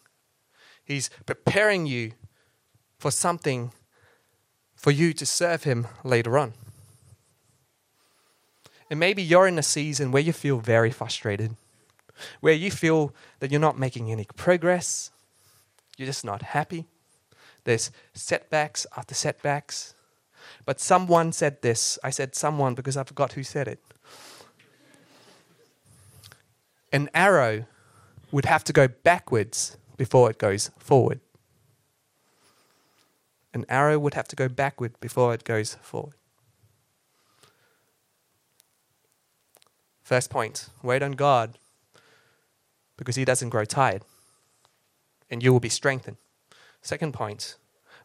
He's 0.83 1.11
preparing 1.27 1.85
you 1.85 2.13
for 2.99 3.11
something 3.11 3.73
for 4.81 4.91
you 4.91 5.13
to 5.13 5.27
serve 5.27 5.65
Him 5.65 5.87
later 6.03 6.39
on. 6.39 6.55
And 8.89 8.99
maybe 8.99 9.23
you're 9.23 9.47
in 9.47 9.59
a 9.59 9.63
season 9.63 10.11
where 10.11 10.23
you 10.23 10.33
feel 10.33 10.59
very 10.59 10.91
frustrated, 10.91 11.55
where 12.41 12.55
you 12.55 12.71
feel 12.71 13.15
that 13.41 13.51
you're 13.51 13.61
not 13.61 13.79
making 13.79 14.11
any 14.11 14.27
progress, 14.37 15.11
you're 15.99 16.07
just 16.07 16.25
not 16.25 16.41
happy. 16.41 16.87
There's 17.65 17.91
setbacks 18.15 18.87
after 18.97 19.15
setbacks. 19.15 19.95
But 20.65 20.81
someone 20.81 21.33
said 21.33 21.61
this. 21.61 21.99
I 22.03 22.09
said 22.09 22.35
someone 22.35 22.75
because 22.75 22.97
I 22.97 23.05
forgot 23.05 23.35
who 23.35 23.43
said 23.43 23.69
it. 23.69 23.81
An 26.91 27.11
arrow 27.15 27.67
would 28.33 28.47
have 28.47 28.65
to 28.65 28.73
go 28.73 28.89
backwards 28.89 29.77
before 29.99 30.31
it 30.31 30.39
goes 30.39 30.71
forward 30.79 31.21
an 33.53 33.65
arrow 33.69 33.99
would 33.99 34.15
have 34.15 34.29
to 34.29 34.37
go 34.37 34.49
backward 34.49 34.99
before 35.01 35.35
it 35.35 35.45
goes 35.45 35.75
forward. 35.75 36.15
First 40.03 40.31
point 40.31 40.69
wait 40.83 41.03
on 41.03 41.13
God 41.13 41.59
because 42.97 43.17
He 43.17 43.25
doesn't 43.25 43.51
grow 43.51 43.65
tired 43.65 44.03
and 45.31 45.43
you 45.43 45.53
will 45.53 45.61
be 45.61 45.69
strengthened. 45.69 46.17
Second 46.83 47.15
point 47.15 47.57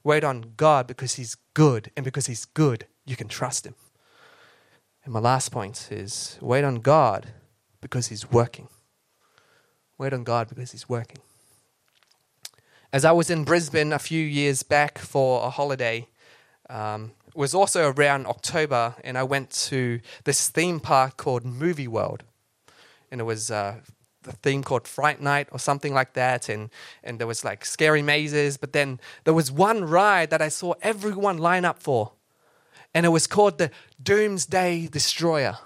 wait 0.03 0.23
on 0.23 0.53
God 0.55 0.88
because 0.88 1.15
He's 1.15 1.36
good 1.53 1.91
and 1.95 2.03
because 2.03 2.27
He's 2.27 2.45
good, 2.45 2.86
you 3.05 3.15
can 3.15 3.27
trust 3.27 3.65
Him. 3.65 3.75
And 5.03 5.13
my 5.13 5.19
last 5.19 5.51
point 5.51 5.89
is 5.91 6.38
wait 6.41 6.63
on 6.63 6.75
God 6.75 7.27
because 7.81 8.08
He's 8.08 8.31
working. 8.31 8.67
Wait 9.97 10.13
on 10.13 10.23
God 10.23 10.49
because 10.49 10.71
He's 10.71 10.89
working. 10.89 11.19
As 12.95 13.03
I 13.03 13.12
was 13.12 13.29
in 13.29 13.43
Brisbane 13.43 13.91
a 13.91 13.99
few 13.99 14.23
years 14.23 14.63
back 14.63 14.97
for 14.97 15.45
a 15.45 15.49
holiday, 15.49 16.08
um, 16.69 17.12
it 17.27 17.36
was 17.36 17.53
also 17.53 17.91
around 17.91 18.25
October, 18.25 18.95
and 19.03 19.17
I 19.17 19.23
went 19.23 19.51
to 19.67 19.99
this 20.23 20.47
theme 20.49 20.79
park 20.79 21.17
called 21.17 21.43
Movie 21.43 21.89
World. 21.89 22.23
And 23.12 23.19
it 23.19 23.25
was 23.25 23.51
uh, 23.51 23.81
a 24.25 24.31
theme 24.31 24.63
called 24.63 24.88
Fright 24.88 25.19
Night 25.19 25.49
or 25.51 25.60
something 25.60 25.93
like 25.93 26.13
that. 26.13 26.47
And, 26.47 26.69
and 27.03 27.19
there 27.19 27.27
was 27.27 27.43
like 27.43 27.65
scary 27.65 28.01
mazes. 28.01 28.55
But 28.55 28.71
then 28.71 29.01
there 29.25 29.34
was 29.34 29.51
one 29.51 29.84
ride 29.84 30.29
that 30.29 30.41
I 30.41 30.47
saw 30.47 30.75
everyone 30.81 31.38
line 31.38 31.65
up 31.65 31.84
for. 31.84 32.13
And 32.93 33.05
it 33.05 33.10
was 33.10 33.27
called 33.27 33.58
the 33.58 33.71
Doomsday 34.01 34.88
Destroyer. 34.88 35.58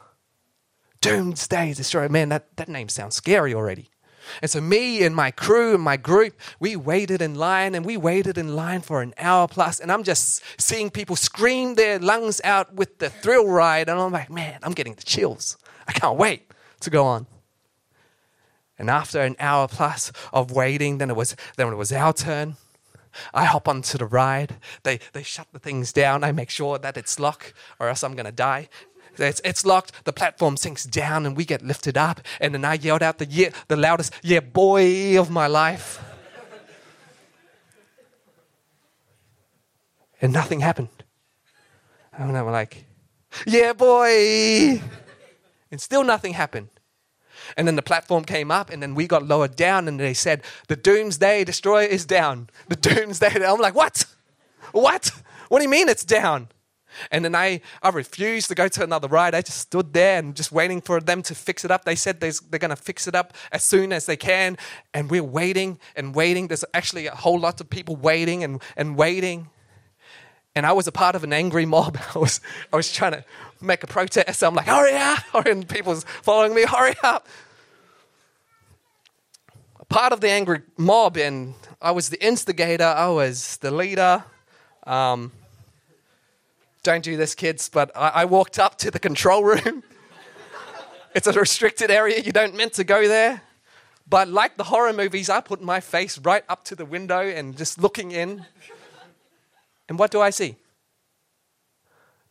Doomsday 1.00 1.76
Destroyer. 1.76 2.10
Man, 2.10 2.30
that, 2.30 2.58
that 2.58 2.70
name 2.70 2.90
sounds 2.90 3.14
scary 3.14 3.54
already. 3.54 3.92
And 4.42 4.50
so, 4.50 4.62
me 4.62 5.04
and 5.04 5.16
my 5.16 5.32
crew 5.32 5.76
and 5.76 5.84
my 5.84 5.98
group, 5.98 6.40
we 6.60 6.76
waited 6.76 7.22
in 7.22 7.36
line 7.36 7.76
and 7.76 7.86
we 7.86 7.98
waited 7.98 8.38
in 8.38 8.56
line 8.56 8.82
for 8.82 9.02
an 9.02 9.14
hour 9.18 9.48
plus, 9.48 9.80
And 9.80 9.92
I'm 9.92 10.04
just 10.04 10.44
seeing 10.58 10.90
people 10.90 11.16
scream 11.16 11.76
their 11.76 12.00
lungs 12.00 12.42
out 12.44 12.74
with 12.74 13.00
the 13.00 13.10
thrill 13.10 13.48
ride. 13.48 13.90
And 13.90 14.00
I'm 14.00 14.12
like, 14.12 14.30
man, 14.30 14.60
I'm 14.64 14.74
getting 14.74 14.96
the 14.96 15.04
chills. 15.04 15.58
I 15.88 15.92
can't 15.92 16.18
wait 16.18 16.52
to 16.82 16.90
go 16.90 17.06
on. 17.06 17.28
And 18.78 18.90
after 18.90 19.20
an 19.20 19.36
hour 19.40 19.68
plus 19.68 20.12
of 20.32 20.52
waiting, 20.52 21.00
then 21.00 21.10
it 21.10 21.16
was, 21.16 21.36
then 21.58 21.68
it 21.68 21.76
was 21.76 21.92
our 21.92 22.14
turn. 22.14 22.56
I 23.34 23.46
hop 23.46 23.68
onto 23.68 23.98
the 23.98 24.06
ride. 24.06 24.56
They, 24.84 25.00
they 25.14 25.24
shut 25.24 25.48
the 25.52 25.60
things 25.60 25.92
down. 25.92 26.24
I 26.24 26.32
make 26.32 26.50
sure 26.50 26.78
that 26.78 26.96
it's 26.96 27.20
locked, 27.20 27.54
or 27.80 27.90
else 27.90 28.04
I'm 28.04 28.14
going 28.14 28.26
to 28.26 28.32
die. 28.32 28.70
It's, 29.20 29.42
it's 29.44 29.66
locked. 29.66 30.06
The 30.06 30.14
platform 30.14 30.58
sinks 30.58 30.84
down 30.84 31.26
and 31.26 31.36
we 31.36 31.46
get 31.46 31.62
lifted 31.62 31.98
up. 31.98 32.22
And 32.40 32.54
then 32.54 32.66
I 32.66 32.76
yelled 32.76 33.04
out 33.04 33.18
the, 33.18 33.26
yeah, 33.26 33.50
the 33.68 33.76
loudest, 33.76 34.14
yeah, 34.22 34.40
boy 34.40 35.20
of 35.20 35.30
my 35.30 35.48
life. 35.48 36.04
and 40.22 40.34
nothing 40.34 40.60
happened. 40.60 40.90
And 42.14 42.38
I'm 42.38 42.46
like, 42.48 42.86
yeah, 43.46 43.74
boy. 43.74 44.82
And 45.72 45.80
still 45.80 46.04
nothing 46.04 46.34
happened. 46.34 46.70
And 47.56 47.68
then 47.68 47.76
the 47.76 47.82
platform 47.82 48.26
came 48.26 48.52
up, 48.52 48.70
and 48.70 48.84
then 48.84 48.96
we 48.96 49.08
got 49.08 49.26
lowered 49.26 49.56
down, 49.56 49.88
and 49.88 50.00
they 50.00 50.14
said, 50.14 50.44
The 50.68 50.76
Doomsday 50.76 51.46
Destroyer 51.46 51.88
is 51.88 52.06
down. 52.06 52.50
The 52.68 52.76
Doomsday. 52.76 53.44
I'm 53.46 53.60
like, 53.60 53.76
What? 53.76 54.06
What? 54.72 55.12
What 55.48 55.60
do 55.60 55.64
you 55.64 55.70
mean 55.70 55.90
it's 55.90 56.04
down? 56.04 56.50
And 57.12 57.24
then 57.26 57.36
I, 57.36 57.62
I 57.82 57.90
refused 57.90 58.48
to 58.50 58.56
go 58.56 58.68
to 58.68 58.84
another 58.84 59.08
ride. 59.08 59.36
I 59.36 59.42
just 59.42 59.60
stood 59.60 59.94
there 59.94 60.20
and 60.20 60.36
just 60.36 60.52
waiting 60.52 60.82
for 60.82 61.00
them 61.00 61.22
to 61.24 61.36
fix 61.36 61.66
it 61.66 61.72
up. 61.72 61.86
They 61.86 61.96
said 61.96 62.20
they're 62.20 62.60
going 62.60 62.70
to 62.70 62.76
fix 62.76 63.08
it 63.08 63.16
up 63.16 63.34
as 63.52 63.64
soon 63.64 63.92
as 63.94 64.06
they 64.06 64.18
can. 64.18 64.58
And 64.94 65.10
we're 65.10 65.24
waiting 65.24 65.80
and 65.96 66.16
waiting. 66.16 66.48
There's 66.48 66.66
actually 66.74 67.08
a 67.08 67.16
whole 67.16 67.40
lot 67.40 67.62
of 67.62 67.70
people 67.70 67.96
waiting 67.96 68.44
and, 68.44 68.62
and 68.78 68.96
waiting. 68.96 69.50
And 70.56 70.66
I 70.66 70.72
was 70.74 70.88
a 70.88 70.92
part 70.92 71.16
of 71.16 71.24
an 71.24 71.32
angry 71.34 71.66
mob. 71.66 71.98
I 72.16 72.20
was, 72.20 72.42
I 72.74 72.76
was 72.76 72.92
trying 72.92 73.14
to 73.14 73.24
make 73.62 73.84
a 73.84 73.88
protest. 73.88 74.44
I'm 74.44 74.56
like, 74.56 74.68
hurry 74.68 74.96
up. 74.96 75.20
And 75.46 75.68
people's 75.68 76.04
following 76.04 76.54
me, 76.54 76.64
hurry 76.64 76.96
up. 77.04 77.28
A 79.80 79.86
part 79.86 80.12
of 80.12 80.22
the 80.22 80.30
angry 80.30 80.62
mob, 80.78 81.18
and 81.18 81.56
I 81.82 81.92
was 81.92 82.10
the 82.10 82.24
instigator, 82.24 82.84
I 82.84 83.08
was 83.08 83.58
the 83.58 83.72
leader. 83.72 84.24
Um, 84.86 85.32
don't 86.84 87.04
do 87.04 87.18
this, 87.18 87.36
kids, 87.36 87.70
but 87.70 87.92
I, 87.96 88.10
I 88.10 88.26
walked 88.26 88.60
up 88.60 88.78
to 88.80 88.92
the 88.92 89.00
control 89.00 89.44
room. 89.44 89.84
it's 91.16 91.28
a 91.28 91.34
restricted 91.34 91.92
area, 91.92 92.20
you 92.20 92.32
don't 92.32 92.56
meant 92.56 92.74
to 92.74 92.84
go 92.84 93.08
there. 93.08 93.42
But 94.08 94.28
like 94.28 94.58
the 94.58 94.64
horror 94.64 94.94
movies, 94.94 95.30
I 95.30 95.40
put 95.40 95.62
my 95.62 95.80
face 95.80 96.18
right 96.18 96.44
up 96.50 96.64
to 96.66 96.76
the 96.76 96.86
window 96.86 97.20
and 97.20 97.56
just 97.56 97.80
looking 97.80 98.12
in. 98.12 98.46
And 99.88 100.00
what 100.00 100.10
do 100.12 100.20
I 100.20 100.32
see? 100.32 100.56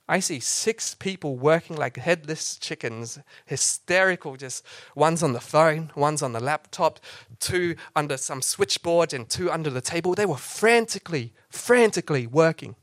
I 0.08 0.20
see 0.20 0.40
six 0.40 0.94
people 0.94 1.36
working 1.36 1.76
like 1.76 1.98
headless 1.98 2.56
chickens, 2.56 3.18
hysterical, 3.44 4.36
just 4.36 4.64
one's 4.94 5.22
on 5.22 5.34
the 5.34 5.40
phone, 5.40 5.92
one's 5.94 6.22
on 6.22 6.32
the 6.32 6.40
laptop, 6.40 6.98
two 7.40 7.76
under 7.94 8.16
some 8.16 8.40
switchboard, 8.40 9.12
and 9.12 9.28
two 9.28 9.50
under 9.50 9.68
the 9.68 9.82
table. 9.82 10.14
They 10.14 10.24
were 10.24 10.38
frantically, 10.38 11.34
frantically 11.50 12.26
working. 12.26 12.74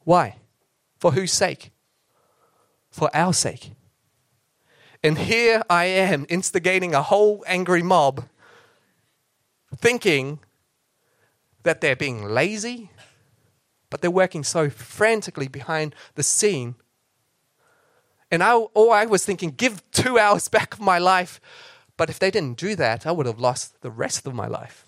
Why? 0.00 0.38
For 1.02 1.10
whose 1.10 1.32
sake? 1.32 1.72
For 2.92 3.10
our 3.12 3.32
sake. 3.32 3.72
And 5.02 5.18
here 5.18 5.60
I 5.68 5.86
am 5.86 6.26
instigating 6.28 6.94
a 6.94 7.02
whole 7.02 7.42
angry 7.44 7.82
mob, 7.82 8.26
thinking 9.74 10.38
that 11.64 11.80
they're 11.80 11.96
being 11.96 12.26
lazy, 12.26 12.92
but 13.90 14.00
they're 14.00 14.12
working 14.12 14.44
so 14.44 14.70
frantically 14.70 15.48
behind 15.48 15.96
the 16.14 16.22
scene. 16.22 16.76
And 18.30 18.40
I, 18.40 18.54
all 18.54 18.92
I 18.92 19.06
was 19.06 19.24
thinking, 19.24 19.50
give 19.50 19.82
two 19.90 20.20
hours 20.20 20.46
back 20.56 20.74
of 20.74 20.80
my 20.80 20.98
life. 21.00 21.40
But 21.96 22.10
if 22.10 22.20
they 22.20 22.30
didn't 22.30 22.58
do 22.58 22.76
that, 22.76 23.08
I 23.08 23.10
would 23.10 23.26
have 23.26 23.40
lost 23.40 23.80
the 23.80 23.90
rest 23.90 24.24
of 24.24 24.36
my 24.36 24.46
life. 24.46 24.86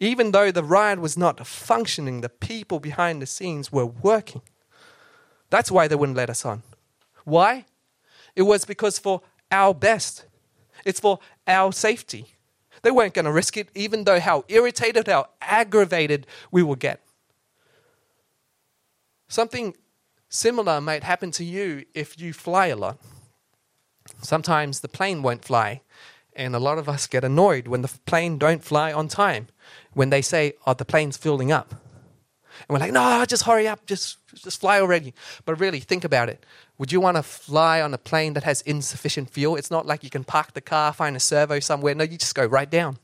Even 0.00 0.32
though 0.32 0.50
the 0.50 0.64
ride 0.64 0.98
was 0.98 1.18
not 1.18 1.46
functioning, 1.46 2.22
the 2.22 2.30
people 2.30 2.80
behind 2.80 3.20
the 3.20 3.26
scenes 3.26 3.70
were 3.70 3.84
working. 3.84 4.40
That's 5.50 5.70
why 5.70 5.86
they 5.86 5.94
wouldn't 5.94 6.16
let 6.16 6.30
us 6.30 6.46
on. 6.46 6.62
Why? 7.24 7.66
It 8.34 8.42
was 8.42 8.64
because 8.64 8.98
for 8.98 9.20
our 9.52 9.74
best, 9.74 10.24
it's 10.84 11.00
for 11.00 11.18
our 11.46 11.72
safety. 11.72 12.34
They 12.82 12.90
weren't 12.90 13.12
going 13.14 13.26
to 13.26 13.32
risk 13.32 13.58
it, 13.58 13.68
even 13.74 14.04
though 14.04 14.20
how 14.20 14.44
irritated, 14.48 15.06
how 15.06 15.28
aggravated 15.42 16.26
we 16.50 16.62
will 16.62 16.76
get. 16.76 17.02
Something 19.28 19.76
similar 20.30 20.80
might 20.80 21.04
happen 21.04 21.30
to 21.32 21.44
you 21.44 21.84
if 21.94 22.18
you 22.18 22.32
fly 22.32 22.68
a 22.68 22.76
lot. 22.76 22.98
Sometimes 24.22 24.80
the 24.80 24.88
plane 24.88 25.22
won't 25.22 25.44
fly, 25.44 25.82
and 26.34 26.56
a 26.56 26.58
lot 26.58 26.78
of 26.78 26.88
us 26.88 27.06
get 27.06 27.22
annoyed 27.22 27.68
when 27.68 27.82
the 27.82 27.92
plane 28.06 28.38
don't 28.38 28.64
fly 28.64 28.92
on 28.92 29.08
time. 29.08 29.48
When 29.92 30.10
they 30.10 30.22
say, 30.22 30.54
"Oh, 30.66 30.74
the 30.74 30.84
plane's 30.84 31.16
filling 31.16 31.52
up," 31.52 31.70
and 31.70 32.68
we're 32.68 32.78
like, 32.78 32.92
"No, 32.92 33.24
just 33.26 33.44
hurry 33.44 33.66
up, 33.66 33.86
just 33.86 34.18
just 34.34 34.60
fly 34.60 34.80
already." 34.80 35.14
But 35.44 35.60
really, 35.60 35.80
think 35.80 36.04
about 36.04 36.28
it. 36.28 36.44
Would 36.78 36.92
you 36.92 37.00
want 37.00 37.16
to 37.16 37.22
fly 37.22 37.80
on 37.80 37.92
a 37.92 37.98
plane 37.98 38.32
that 38.34 38.44
has 38.44 38.62
insufficient 38.62 39.30
fuel? 39.30 39.56
It's 39.56 39.70
not 39.70 39.86
like 39.86 40.02
you 40.02 40.10
can 40.10 40.24
park 40.24 40.54
the 40.54 40.60
car, 40.60 40.92
find 40.92 41.14
a 41.16 41.20
servo 41.20 41.60
somewhere. 41.60 41.94
No, 41.94 42.04
you 42.04 42.16
just 42.16 42.34
go 42.34 42.46
right 42.46 42.70
down. 42.70 42.98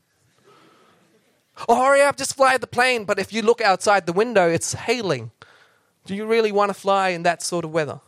Oh, 1.67 1.75
hurry 1.75 2.01
up, 2.01 2.17
just 2.17 2.35
fly 2.35 2.57
the 2.57 2.67
plane. 2.67 3.05
But 3.05 3.19
if 3.19 3.33
you 3.33 3.41
look 3.41 3.61
outside 3.61 4.05
the 4.05 4.13
window, 4.13 4.49
it's 4.49 4.73
hailing. 4.73 5.31
Do 6.05 6.15
you 6.15 6.25
really 6.25 6.51
want 6.51 6.69
to 6.69 6.73
fly 6.73 7.09
in 7.09 7.23
that 7.23 7.41
sort 7.41 7.65
of 7.65 7.71
weather? 7.71 7.99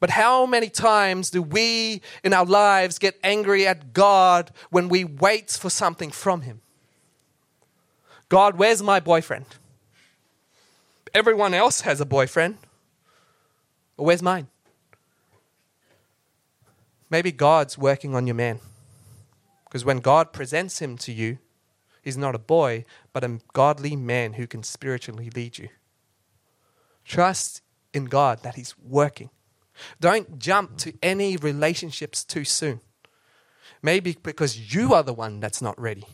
But 0.00 0.10
how 0.10 0.46
many 0.46 0.68
times 0.68 1.30
do 1.30 1.42
we 1.42 2.00
in 2.22 2.32
our 2.32 2.46
lives 2.46 2.98
get 2.98 3.18
angry 3.22 3.66
at 3.66 3.92
God 3.92 4.50
when 4.70 4.88
we 4.88 5.04
wait 5.04 5.50
for 5.50 5.70
something 5.70 6.10
from 6.10 6.42
Him? 6.42 6.60
God, 8.34 8.58
where's 8.58 8.82
my 8.82 8.98
boyfriend? 8.98 9.46
Everyone 11.14 11.54
else 11.54 11.82
has 11.82 12.00
a 12.00 12.04
boyfriend. 12.04 12.58
But 13.96 14.02
where's 14.02 14.22
mine? 14.22 14.48
Maybe 17.08 17.30
God's 17.30 17.78
working 17.78 18.16
on 18.16 18.26
your 18.26 18.34
man. 18.34 18.58
Because 19.66 19.84
when 19.84 20.00
God 20.00 20.32
presents 20.32 20.80
him 20.80 20.98
to 20.98 21.12
you, 21.12 21.38
he's 22.02 22.16
not 22.16 22.34
a 22.34 22.40
boy, 22.40 22.84
but 23.12 23.22
a 23.22 23.38
godly 23.52 23.94
man 23.94 24.32
who 24.32 24.48
can 24.48 24.64
spiritually 24.64 25.30
lead 25.30 25.58
you. 25.58 25.68
Trust 27.04 27.62
in 27.92 28.06
God 28.06 28.42
that 28.42 28.56
he's 28.56 28.74
working. 28.84 29.30
Don't 30.00 30.40
jump 30.40 30.76
to 30.78 30.92
any 31.04 31.36
relationships 31.36 32.24
too 32.24 32.44
soon. 32.44 32.80
Maybe 33.80 34.18
because 34.20 34.74
you 34.74 34.92
are 34.92 35.04
the 35.04 35.14
one 35.14 35.38
that's 35.38 35.62
not 35.62 35.80
ready. 35.80 36.08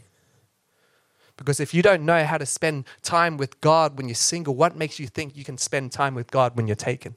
Because 1.41 1.59
if 1.59 1.73
you 1.73 1.81
don't 1.81 2.05
know 2.05 2.23
how 2.23 2.37
to 2.37 2.45
spend 2.45 2.85
time 3.01 3.39
with 3.39 3.63
God 3.63 3.97
when 3.97 4.09
you're 4.09 4.15
single, 4.15 4.55
what 4.55 4.77
makes 4.77 5.01
you 5.01 5.07
think 5.07 5.35
you 5.39 5.43
can 5.43 5.57
spend 5.57 5.91
time 5.91 6.15
with 6.15 6.31
God 6.31 6.55
when 6.55 6.67
you're 6.67 6.77
taken? 6.77 7.15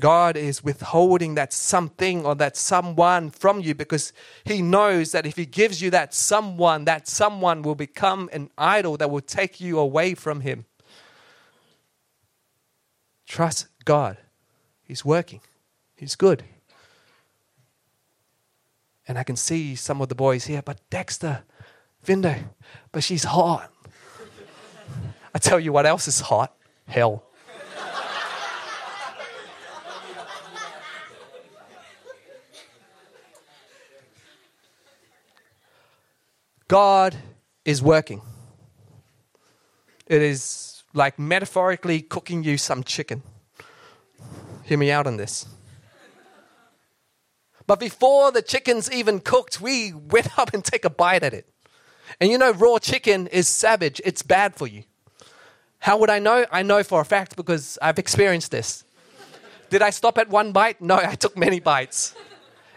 God 0.00 0.36
is 0.36 0.62
withholding 0.62 1.34
that 1.34 1.52
something 1.52 2.24
or 2.24 2.36
that 2.36 2.56
someone 2.56 3.30
from 3.30 3.58
you 3.58 3.74
because 3.74 4.12
He 4.44 4.62
knows 4.62 5.10
that 5.10 5.26
if 5.26 5.34
He 5.34 5.46
gives 5.46 5.82
you 5.82 5.90
that 5.90 6.14
someone, 6.14 6.84
that 6.84 7.08
someone 7.08 7.62
will 7.62 7.74
become 7.74 8.30
an 8.32 8.50
idol 8.56 8.96
that 8.98 9.10
will 9.10 9.20
take 9.20 9.60
you 9.60 9.80
away 9.80 10.14
from 10.14 10.42
Him. 10.42 10.64
Trust 13.26 13.66
God. 13.84 14.16
He's 14.84 15.04
working, 15.04 15.40
He's 15.96 16.14
good. 16.14 16.44
And 19.08 19.18
I 19.18 19.24
can 19.24 19.34
see 19.34 19.74
some 19.74 20.00
of 20.00 20.08
the 20.08 20.14
boys 20.14 20.44
here, 20.44 20.62
but 20.62 20.78
Dexter, 20.88 21.42
Vindo, 22.02 22.34
but 22.92 23.02
she's 23.04 23.24
hot. 23.24 23.70
I 25.34 25.38
tell 25.38 25.60
you 25.60 25.72
what 25.72 25.86
else 25.86 26.08
is 26.08 26.20
hot 26.20 26.54
hell. 26.86 27.24
God 36.66 37.16
is 37.64 37.82
working. 37.82 38.20
It 40.06 40.20
is 40.22 40.82
like 40.92 41.18
metaphorically 41.18 42.02
cooking 42.02 42.44
you 42.44 42.58
some 42.58 42.84
chicken. 42.84 43.22
Hear 44.64 44.76
me 44.76 44.90
out 44.90 45.06
on 45.06 45.16
this. 45.16 45.46
But 47.66 47.80
before 47.80 48.32
the 48.32 48.42
chicken's 48.42 48.90
even 48.90 49.20
cooked, 49.20 49.60
we 49.60 49.92
went 49.92 50.38
up 50.38 50.52
and 50.52 50.64
take 50.64 50.84
a 50.84 50.90
bite 50.90 51.22
at 51.22 51.32
it. 51.34 51.48
And 52.20 52.30
you 52.30 52.38
know, 52.38 52.52
raw 52.52 52.78
chicken 52.78 53.26
is 53.28 53.48
savage, 53.48 54.00
it's 54.04 54.22
bad 54.22 54.54
for 54.54 54.66
you. 54.66 54.84
How 55.80 55.96
would 55.98 56.10
I 56.10 56.18
know? 56.18 56.44
I 56.50 56.62
know 56.62 56.82
for 56.82 57.00
a 57.00 57.04
fact 57.04 57.36
because 57.36 57.78
I've 57.80 57.98
experienced 57.98 58.50
this. 58.50 58.84
Did 59.70 59.82
I 59.82 59.90
stop 59.90 60.18
at 60.18 60.28
one 60.28 60.52
bite? 60.52 60.80
No, 60.80 60.96
I 60.96 61.14
took 61.14 61.36
many 61.36 61.60
bites. 61.60 62.14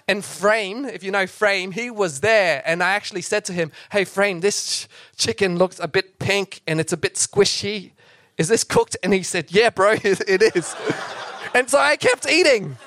And 0.07 0.25
Frame, 0.25 0.85
if 0.85 1.03
you 1.03 1.11
know 1.11 1.25
Frame, 1.25 1.71
he 1.71 1.89
was 1.89 2.19
there. 2.19 2.61
And 2.65 2.83
I 2.83 2.91
actually 2.91 3.21
said 3.21 3.45
to 3.45 3.53
him, 3.53 3.71
Hey, 3.91 4.03
Frame, 4.03 4.41
this 4.41 4.87
chicken 5.15 5.57
looks 5.57 5.79
a 5.79 5.87
bit 5.87 6.19
pink 6.19 6.61
and 6.67 6.79
it's 6.79 6.91
a 6.91 6.97
bit 6.97 7.15
squishy. 7.15 7.91
Is 8.37 8.47
this 8.49 8.63
cooked? 8.63 8.97
And 9.03 9.13
he 9.13 9.23
said, 9.23 9.51
Yeah, 9.51 9.69
bro, 9.69 9.91
it 10.03 10.55
is. 10.55 10.75
and 11.55 11.69
so 11.69 11.79
I 11.79 11.95
kept 11.95 12.29
eating. 12.29 12.77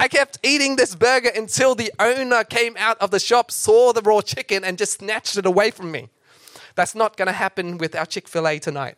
I 0.00 0.08
kept 0.08 0.38
eating 0.42 0.76
this 0.76 0.94
burger 0.94 1.30
until 1.34 1.74
the 1.74 1.92
owner 1.98 2.44
came 2.44 2.76
out 2.78 2.98
of 2.98 3.10
the 3.10 3.18
shop, 3.18 3.50
saw 3.50 3.92
the 3.92 4.02
raw 4.02 4.20
chicken, 4.20 4.64
and 4.64 4.78
just 4.78 4.98
snatched 4.98 5.36
it 5.36 5.46
away 5.46 5.70
from 5.70 5.90
me. 5.90 6.08
That's 6.74 6.94
not 6.94 7.16
going 7.16 7.26
to 7.26 7.32
happen 7.32 7.78
with 7.78 7.96
our 7.96 8.06
Chick 8.06 8.28
fil 8.28 8.46
A 8.46 8.58
tonight. 8.58 8.96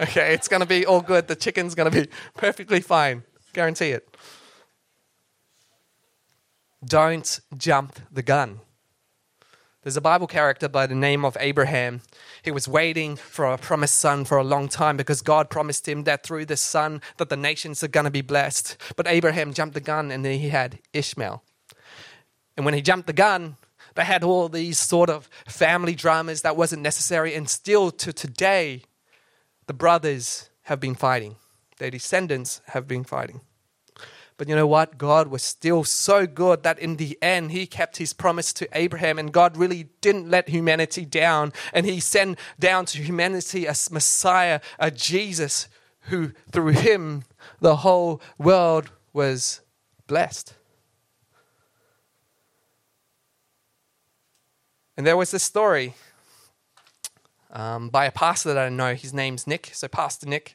Okay, 0.00 0.32
it's 0.32 0.48
going 0.48 0.60
to 0.60 0.66
be 0.66 0.86
all 0.86 1.00
good. 1.00 1.28
The 1.28 1.36
chicken's 1.36 1.74
going 1.74 1.90
to 1.90 2.02
be 2.04 2.10
perfectly 2.34 2.80
fine. 2.80 3.24
Guarantee 3.52 3.90
it. 3.90 4.08
Don't 6.84 7.40
jump 7.56 7.98
the 8.10 8.22
gun. 8.22 8.60
There's 9.82 9.96
a 9.96 10.00
Bible 10.00 10.26
character 10.26 10.68
by 10.68 10.86
the 10.86 10.94
name 10.94 11.24
of 11.24 11.36
Abraham. 11.40 12.02
He 12.42 12.50
was 12.50 12.68
waiting 12.68 13.16
for 13.16 13.46
a 13.46 13.58
promised 13.58 13.96
son 13.96 14.24
for 14.24 14.38
a 14.38 14.44
long 14.44 14.68
time 14.68 14.96
because 14.96 15.22
God 15.22 15.50
promised 15.50 15.88
him 15.88 16.04
that 16.04 16.22
through 16.22 16.46
this 16.46 16.60
son 16.60 17.00
that 17.16 17.28
the 17.28 17.36
nations 17.36 17.82
are 17.82 17.88
going 17.88 18.04
to 18.04 18.10
be 18.10 18.20
blessed. 18.20 18.76
But 18.96 19.06
Abraham 19.06 19.52
jumped 19.52 19.74
the 19.74 19.80
gun 19.80 20.10
and 20.10 20.24
then 20.24 20.38
he 20.38 20.48
had 20.48 20.78
Ishmael. 20.92 21.42
And 22.56 22.64
when 22.64 22.74
he 22.74 22.82
jumped 22.82 23.06
the 23.06 23.12
gun, 23.12 23.56
they 23.94 24.04
had 24.04 24.22
all 24.22 24.48
these 24.48 24.78
sort 24.78 25.10
of 25.10 25.28
family 25.46 25.94
dramas 25.94 26.42
that 26.42 26.56
wasn't 26.56 26.82
necessary 26.82 27.34
and 27.34 27.48
still 27.48 27.90
to 27.92 28.12
today 28.12 28.82
the 29.66 29.74
brothers 29.74 30.50
have 30.62 30.80
been 30.80 30.94
fighting. 30.94 31.36
Their 31.78 31.90
descendants 31.90 32.60
have 32.66 32.88
been 32.88 33.04
fighting. 33.04 33.40
But 34.38 34.48
you 34.48 34.54
know 34.54 34.68
what? 34.68 34.98
God 34.98 35.28
was 35.28 35.42
still 35.42 35.82
so 35.82 36.24
good 36.24 36.62
that 36.62 36.78
in 36.78 36.96
the 36.96 37.18
end, 37.20 37.50
He 37.50 37.66
kept 37.66 37.96
His 37.96 38.12
promise 38.12 38.52
to 38.54 38.68
Abraham, 38.72 39.18
and 39.18 39.32
God 39.32 39.56
really 39.56 39.88
didn't 40.00 40.30
let 40.30 40.48
humanity 40.48 41.04
down. 41.04 41.52
And 41.74 41.84
He 41.84 41.98
sent 41.98 42.38
down 42.58 42.86
to 42.86 43.02
humanity 43.02 43.66
a 43.66 43.74
Messiah, 43.90 44.60
a 44.78 44.92
Jesus, 44.92 45.68
who 46.02 46.30
through 46.52 46.68
Him 46.68 47.24
the 47.60 47.76
whole 47.76 48.22
world 48.38 48.92
was 49.12 49.60
blessed. 50.06 50.54
And 54.96 55.04
there 55.04 55.16
was 55.16 55.32
this 55.32 55.42
story 55.42 55.94
um, 57.50 57.88
by 57.88 58.04
a 58.04 58.12
pastor 58.12 58.54
that 58.54 58.58
I 58.58 58.68
know. 58.68 58.94
His 58.94 59.12
name's 59.12 59.48
Nick. 59.48 59.70
So, 59.72 59.88
Pastor 59.88 60.26
Nick. 60.28 60.54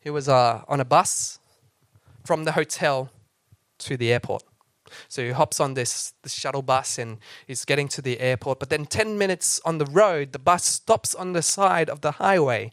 He 0.00 0.10
was 0.10 0.28
uh, 0.28 0.62
on 0.68 0.80
a 0.80 0.84
bus 0.84 1.38
from 2.24 2.44
the 2.44 2.52
hotel 2.52 3.10
to 3.78 3.96
the 3.96 4.12
airport. 4.12 4.42
So 5.08 5.22
he 5.22 5.30
hops 5.30 5.60
on 5.60 5.74
this, 5.74 6.12
this 6.22 6.32
shuttle 6.32 6.62
bus 6.62 6.98
and 6.98 7.18
is 7.48 7.64
getting 7.64 7.88
to 7.88 8.02
the 8.02 8.20
airport. 8.20 8.60
But 8.60 8.70
then 8.70 8.86
10 8.86 9.18
minutes 9.18 9.60
on 9.64 9.78
the 9.78 9.86
road, 9.86 10.32
the 10.32 10.38
bus 10.38 10.64
stops 10.64 11.14
on 11.14 11.32
the 11.32 11.42
side 11.42 11.88
of 11.88 12.00
the 12.00 12.12
highway. 12.12 12.72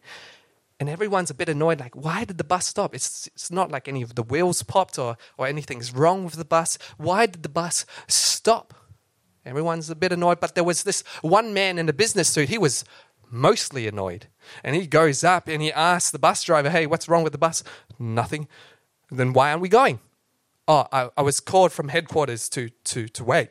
And 0.80 0.90
everyone's 0.90 1.30
a 1.30 1.36
bit 1.36 1.48
annoyed, 1.48 1.80
like, 1.80 1.96
why 1.96 2.26
did 2.26 2.40
the 2.40 2.44
bus 2.44 2.66
stop? 2.66 2.96
It's, 2.96 3.28
it's 3.28 3.52
not 3.52 3.70
like 3.70 3.88
any 3.88 4.02
of 4.02 4.16
the 4.16 4.24
wheels 4.24 4.64
popped 4.64 4.98
or, 4.98 5.16
or 5.38 5.46
anything's 5.46 5.94
wrong 5.94 6.26
with 6.26 6.34
the 6.34 6.46
bus. 6.46 6.80
Why 6.98 7.28
did 7.28 7.44
the 7.44 7.50
bus 7.50 7.86
stop? 8.08 8.74
Everyone's 9.46 9.90
a 9.92 9.96
bit 9.96 10.12
annoyed. 10.12 10.40
But 10.40 10.56
there 10.56 10.64
was 10.64 10.84
this 10.84 11.04
one 11.22 11.54
man 11.54 11.78
in 11.78 11.88
a 11.88 11.94
business 11.94 12.30
suit. 12.30 12.50
He 12.50 12.58
was 12.58 12.84
mostly 13.30 13.88
annoyed. 13.88 14.28
And 14.64 14.76
he 14.76 14.88
goes 14.88 15.24
up 15.24 15.48
and 15.48 15.62
he 15.62 15.72
asks 15.72 16.12
the 16.12 16.20
bus 16.20 16.44
driver, 16.44 16.70
hey, 16.70 16.86
what's 16.86 17.08
wrong 17.08 17.24
with 17.24 17.32
the 17.32 17.38
bus? 17.38 17.64
Nothing. 17.98 18.48
Then 19.12 19.34
why 19.34 19.50
aren't 19.50 19.62
we 19.62 19.70
going? 19.70 20.00
Oh, 20.68 20.88
I, 20.92 21.10
I 21.18 21.22
was 21.22 21.40
called 21.40 21.72
from 21.72 21.90
headquarters 21.90 22.48
to, 22.50 22.70
to, 22.86 23.08
to 23.10 23.24
wait. 23.24 23.50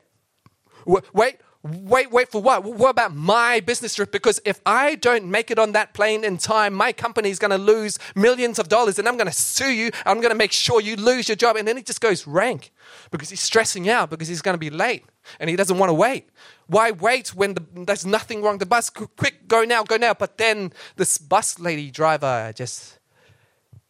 W- 0.87 1.03
wait, 1.13 1.37
Wait, 1.63 2.11
wait 2.11 2.31
for 2.31 2.41
what? 2.41 2.65
What 2.65 2.89
about 2.89 3.15
my 3.15 3.61
business 3.61 3.95
trip? 3.95 4.11
Because 4.11 4.41
if 4.47 4.63
I 4.65 4.95
don't 4.95 5.27
make 5.27 5.51
it 5.51 5.59
on 5.59 5.73
that 5.73 5.93
plane 5.93 6.25
in 6.25 6.39
time, 6.39 6.73
my 6.73 6.91
company 6.91 7.29
is 7.29 7.39
going 7.39 7.51
to 7.51 7.59
lose 7.59 7.99
millions 8.15 8.59
of 8.59 8.69
dollars 8.69 8.99
and 8.99 9.07
I'm 9.07 9.19
going 9.19 9.27
to 9.27 9.33
sue 9.33 9.71
you. 9.71 9.91
I'm 10.07 10.23
going 10.23 10.31
to 10.31 10.39
make 10.39 10.53
sure 10.53 10.81
you 10.81 10.97
lose 10.97 11.29
your 11.29 11.37
job. 11.37 11.57
And 11.57 11.69
then 11.69 11.77
he 11.77 11.83
just 11.83 12.01
goes 12.01 12.27
rank 12.27 12.73
because 13.11 13.29
he's 13.29 13.43
stressing 13.43 13.91
out 13.91 14.09
because 14.09 14.27
he's 14.27 14.41
going 14.41 14.55
to 14.55 14.59
be 14.59 14.71
late 14.71 15.05
and 15.39 15.51
he 15.51 15.57
doesn't 15.57 15.77
want 15.77 15.91
to 15.91 15.95
wait. 15.95 16.31
Why 16.67 16.93
wait 16.93 17.35
when 17.35 17.53
the, 17.53 17.63
there's 17.75 18.07
nothing 18.07 18.41
wrong? 18.41 18.57
The 18.57 18.65
bus, 18.65 18.89
quick, 18.89 19.47
go 19.47 19.63
now, 19.63 19.83
go 19.83 19.99
now. 19.99 20.15
But 20.15 20.39
then 20.39 20.73
this 20.97 21.19
bus 21.19 21.59
lady 21.59 21.91
driver 21.91 22.55
just 22.57 22.99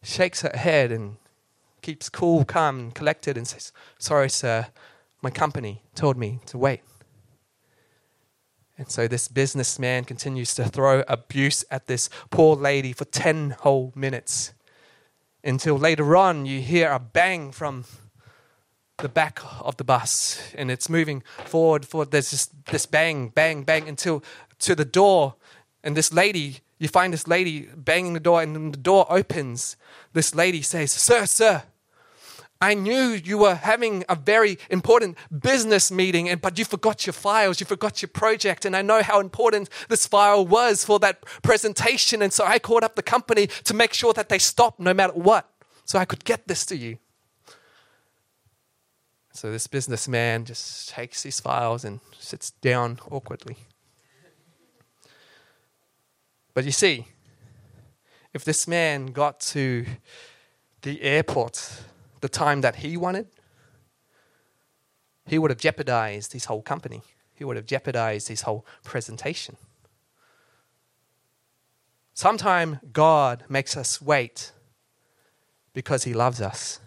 shakes 0.03 0.41
her 0.41 0.51
head 0.53 0.91
and 0.91 1.15
keeps 1.81 2.09
cool, 2.09 2.45
calm, 2.45 2.79
and 2.79 2.95
collected 2.95 3.37
and 3.37 3.47
says, 3.47 3.71
Sorry, 3.97 4.29
sir, 4.29 4.67
my 5.21 5.29
company 5.29 5.83
told 5.95 6.17
me 6.17 6.39
to 6.47 6.57
wait. 6.57 6.81
And 8.77 8.89
so 8.89 9.07
this 9.07 9.27
businessman 9.27 10.05
continues 10.05 10.55
to 10.55 10.65
throw 10.65 11.03
abuse 11.07 11.63
at 11.69 11.85
this 11.85 12.09
poor 12.31 12.55
lady 12.55 12.93
for 12.93 13.05
10 13.05 13.51
whole 13.59 13.93
minutes 13.95 14.53
until 15.43 15.77
later 15.77 16.15
on 16.15 16.45
you 16.47 16.61
hear 16.61 16.91
a 16.91 16.99
bang 16.99 17.51
from 17.51 17.85
the 18.97 19.09
back 19.09 19.39
of 19.59 19.77
the 19.77 19.83
bus. 19.83 20.41
And 20.55 20.71
it's 20.71 20.89
moving 20.89 21.23
forward 21.45 21.85
forward. 21.85 22.11
There's 22.11 22.31
just 22.31 22.65
this 22.65 22.85
bang 22.85 23.29
bang 23.29 23.63
bang 23.63 23.87
until 23.87 24.23
to 24.59 24.73
the 24.73 24.85
door. 24.85 25.35
And 25.83 25.95
this 25.95 26.11
lady 26.11 26.61
you 26.79 26.87
find 26.87 27.13
this 27.13 27.27
lady 27.27 27.69
banging 27.75 28.13
the 28.13 28.19
door 28.19 28.41
and 28.41 28.73
the 28.73 28.77
door 28.77 29.05
opens. 29.09 29.77
This 30.13 30.33
lady 30.33 30.63
says 30.63 30.91
sir 30.91 31.27
sir 31.27 31.63
I 32.63 32.75
knew 32.75 33.09
you 33.09 33.39
were 33.39 33.55
having 33.55 34.05
a 34.07 34.15
very 34.15 34.59
important 34.69 35.17
business 35.41 35.91
meeting, 35.91 36.29
and, 36.29 36.39
but 36.39 36.59
you 36.59 36.65
forgot 36.65 37.07
your 37.07 37.13
files, 37.13 37.59
you 37.59 37.65
forgot 37.65 38.03
your 38.03 38.09
project, 38.09 38.65
and 38.65 38.75
I 38.75 38.83
know 38.83 39.01
how 39.01 39.19
important 39.19 39.67
this 39.89 40.05
file 40.05 40.45
was 40.45 40.85
for 40.85 40.99
that 40.99 41.23
presentation. 41.41 42.21
And 42.21 42.31
so 42.31 42.45
I 42.45 42.59
called 42.59 42.83
up 42.83 42.95
the 42.95 43.01
company 43.01 43.47
to 43.63 43.73
make 43.73 43.93
sure 43.93 44.13
that 44.13 44.29
they 44.29 44.37
stopped 44.37 44.79
no 44.79 44.93
matter 44.93 45.13
what, 45.13 45.49
so 45.85 45.97
I 45.97 46.05
could 46.05 46.23
get 46.23 46.47
this 46.47 46.63
to 46.67 46.77
you. 46.77 46.99
So 49.33 49.51
this 49.51 49.65
businessman 49.65 50.45
just 50.45 50.89
takes 50.89 51.23
his 51.23 51.39
files 51.39 51.83
and 51.83 51.99
sits 52.19 52.51
down 52.51 52.99
awkwardly. 53.09 53.57
But 56.53 56.65
you 56.65 56.71
see, 56.71 57.07
if 58.33 58.43
this 58.43 58.67
man 58.67 59.07
got 59.07 59.39
to 59.39 59.85
the 60.83 61.01
airport 61.01 61.85
the 62.21 62.29
time 62.29 62.61
that 62.61 62.77
he 62.77 62.97
wanted, 62.97 63.27
he 65.25 65.37
would 65.37 65.51
have 65.51 65.59
jeopardized 65.59 66.33
his 66.33 66.45
whole 66.45 66.61
company. 66.61 67.01
He 67.33 67.43
would 67.43 67.55
have 67.55 67.65
jeopardized 67.65 68.27
his 68.27 68.41
whole 68.41 68.65
presentation. 68.83 69.57
Sometimes 72.13 72.77
God 72.91 73.43
makes 73.49 73.75
us 73.75 74.01
wait 74.01 74.51
because 75.73 76.03
he 76.03 76.13
loves 76.13 76.41
us. 76.41 76.79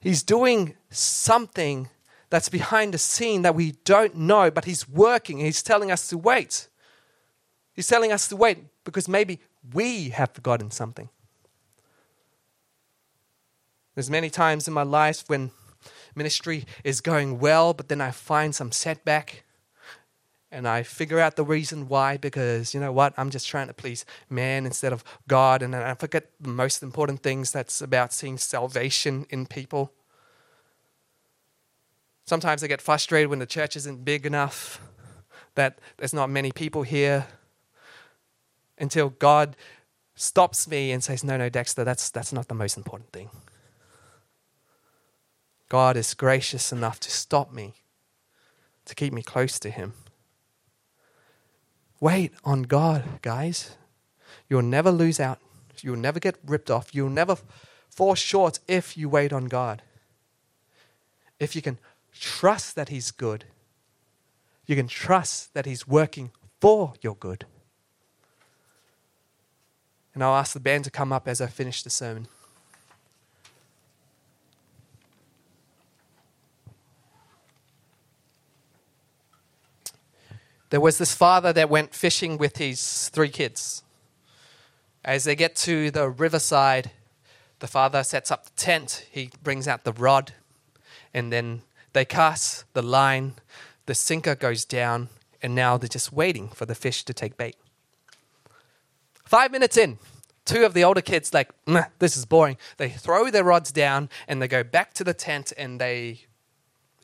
He's 0.00 0.22
doing 0.22 0.74
something 0.88 1.88
that's 2.30 2.48
behind 2.48 2.94
the 2.94 2.98
scene 2.98 3.42
that 3.42 3.54
we 3.54 3.72
don't 3.84 4.16
know, 4.16 4.50
but 4.50 4.64
he's 4.64 4.88
working. 4.88 5.38
He's 5.38 5.62
telling 5.62 5.90
us 5.90 6.08
to 6.08 6.18
wait. 6.18 6.68
He's 7.74 7.88
telling 7.88 8.12
us 8.12 8.28
to 8.28 8.36
wait 8.36 8.58
because 8.84 9.08
maybe 9.08 9.40
we 9.74 10.10
have 10.10 10.30
forgotten 10.30 10.70
something. 10.70 11.08
There's 14.00 14.08
many 14.08 14.30
times 14.30 14.66
in 14.66 14.72
my 14.72 14.82
life 14.82 15.24
when 15.26 15.50
ministry 16.14 16.64
is 16.84 17.02
going 17.02 17.38
well, 17.38 17.74
but 17.74 17.88
then 17.88 18.00
I 18.00 18.12
find 18.12 18.54
some 18.54 18.72
setback 18.72 19.44
and 20.50 20.66
I 20.66 20.84
figure 20.84 21.20
out 21.20 21.36
the 21.36 21.44
reason 21.44 21.86
why 21.86 22.16
because 22.16 22.72
you 22.72 22.80
know 22.80 22.92
what? 22.92 23.12
I'm 23.18 23.28
just 23.28 23.46
trying 23.46 23.66
to 23.66 23.74
please 23.74 24.06
man 24.30 24.64
instead 24.64 24.94
of 24.94 25.04
God, 25.28 25.60
and 25.60 25.76
I 25.76 25.92
forget 25.92 26.30
the 26.40 26.48
most 26.48 26.82
important 26.82 27.22
things 27.22 27.52
that's 27.52 27.82
about 27.82 28.14
seeing 28.14 28.38
salvation 28.38 29.26
in 29.28 29.44
people. 29.44 29.92
Sometimes 32.24 32.64
I 32.64 32.68
get 32.68 32.80
frustrated 32.80 33.28
when 33.28 33.38
the 33.38 33.44
church 33.44 33.76
isn't 33.76 34.02
big 34.02 34.24
enough, 34.24 34.80
that 35.56 35.78
there's 35.98 36.14
not 36.14 36.30
many 36.30 36.52
people 36.52 36.84
here, 36.84 37.26
until 38.78 39.10
God 39.10 39.56
stops 40.14 40.66
me 40.66 40.90
and 40.90 41.04
says, 41.04 41.22
No, 41.22 41.36
no, 41.36 41.50
Dexter, 41.50 41.84
that's, 41.84 42.08
that's 42.08 42.32
not 42.32 42.48
the 42.48 42.54
most 42.54 42.78
important 42.78 43.12
thing. 43.12 43.28
God 45.70 45.96
is 45.96 46.14
gracious 46.14 46.72
enough 46.72 46.98
to 46.98 47.10
stop 47.12 47.52
me, 47.52 47.74
to 48.84 48.94
keep 48.94 49.12
me 49.12 49.22
close 49.22 49.60
to 49.60 49.70
Him. 49.70 49.94
Wait 52.00 52.32
on 52.44 52.64
God, 52.64 53.04
guys. 53.22 53.76
You'll 54.48 54.62
never 54.62 54.90
lose 54.90 55.20
out. 55.20 55.38
You'll 55.80 55.96
never 55.96 56.18
get 56.18 56.36
ripped 56.44 56.72
off. 56.72 56.92
You'll 56.92 57.08
never 57.08 57.36
fall 57.88 58.16
short 58.16 58.58
if 58.66 58.96
you 58.96 59.08
wait 59.08 59.32
on 59.32 59.46
God. 59.46 59.82
If 61.38 61.54
you 61.54 61.62
can 61.62 61.78
trust 62.12 62.74
that 62.74 62.88
He's 62.88 63.12
good, 63.12 63.44
you 64.66 64.74
can 64.74 64.88
trust 64.88 65.54
that 65.54 65.66
He's 65.66 65.86
working 65.86 66.32
for 66.60 66.94
your 67.00 67.14
good. 67.14 67.46
And 70.14 70.24
I'll 70.24 70.34
ask 70.34 70.52
the 70.52 70.58
band 70.58 70.82
to 70.84 70.90
come 70.90 71.12
up 71.12 71.28
as 71.28 71.40
I 71.40 71.46
finish 71.46 71.84
the 71.84 71.90
sermon. 71.90 72.26
There 80.70 80.80
was 80.80 80.98
this 80.98 81.12
father 81.12 81.52
that 81.52 81.68
went 81.68 81.94
fishing 81.94 82.38
with 82.38 82.58
his 82.58 83.08
three 83.08 83.28
kids. 83.28 83.82
As 85.04 85.24
they 85.24 85.34
get 85.34 85.56
to 85.56 85.90
the 85.90 86.08
riverside, 86.08 86.92
the 87.58 87.66
father 87.66 88.04
sets 88.04 88.30
up 88.30 88.44
the 88.44 88.52
tent. 88.52 89.04
He 89.10 89.30
brings 89.42 89.66
out 89.66 89.82
the 89.82 89.92
rod, 89.92 90.32
and 91.12 91.32
then 91.32 91.62
they 91.92 92.04
cast 92.04 92.72
the 92.72 92.82
line. 92.82 93.34
The 93.86 93.96
sinker 93.96 94.36
goes 94.36 94.64
down, 94.64 95.08
and 95.42 95.56
now 95.56 95.76
they're 95.76 95.88
just 95.88 96.12
waiting 96.12 96.48
for 96.50 96.66
the 96.66 96.76
fish 96.76 97.04
to 97.04 97.12
take 97.12 97.36
bait. 97.36 97.56
Five 99.24 99.50
minutes 99.50 99.76
in, 99.76 99.98
two 100.44 100.64
of 100.64 100.72
the 100.72 100.84
older 100.84 101.00
kids 101.00 101.34
like, 101.34 101.50
this 101.98 102.16
is 102.16 102.26
boring. 102.26 102.56
They 102.76 102.90
throw 102.90 103.28
their 103.30 103.44
rods 103.44 103.72
down 103.72 104.08
and 104.28 104.40
they 104.40 104.48
go 104.48 104.62
back 104.62 104.92
to 104.94 105.04
the 105.04 105.14
tent 105.14 105.52
and 105.56 105.80
they 105.80 106.26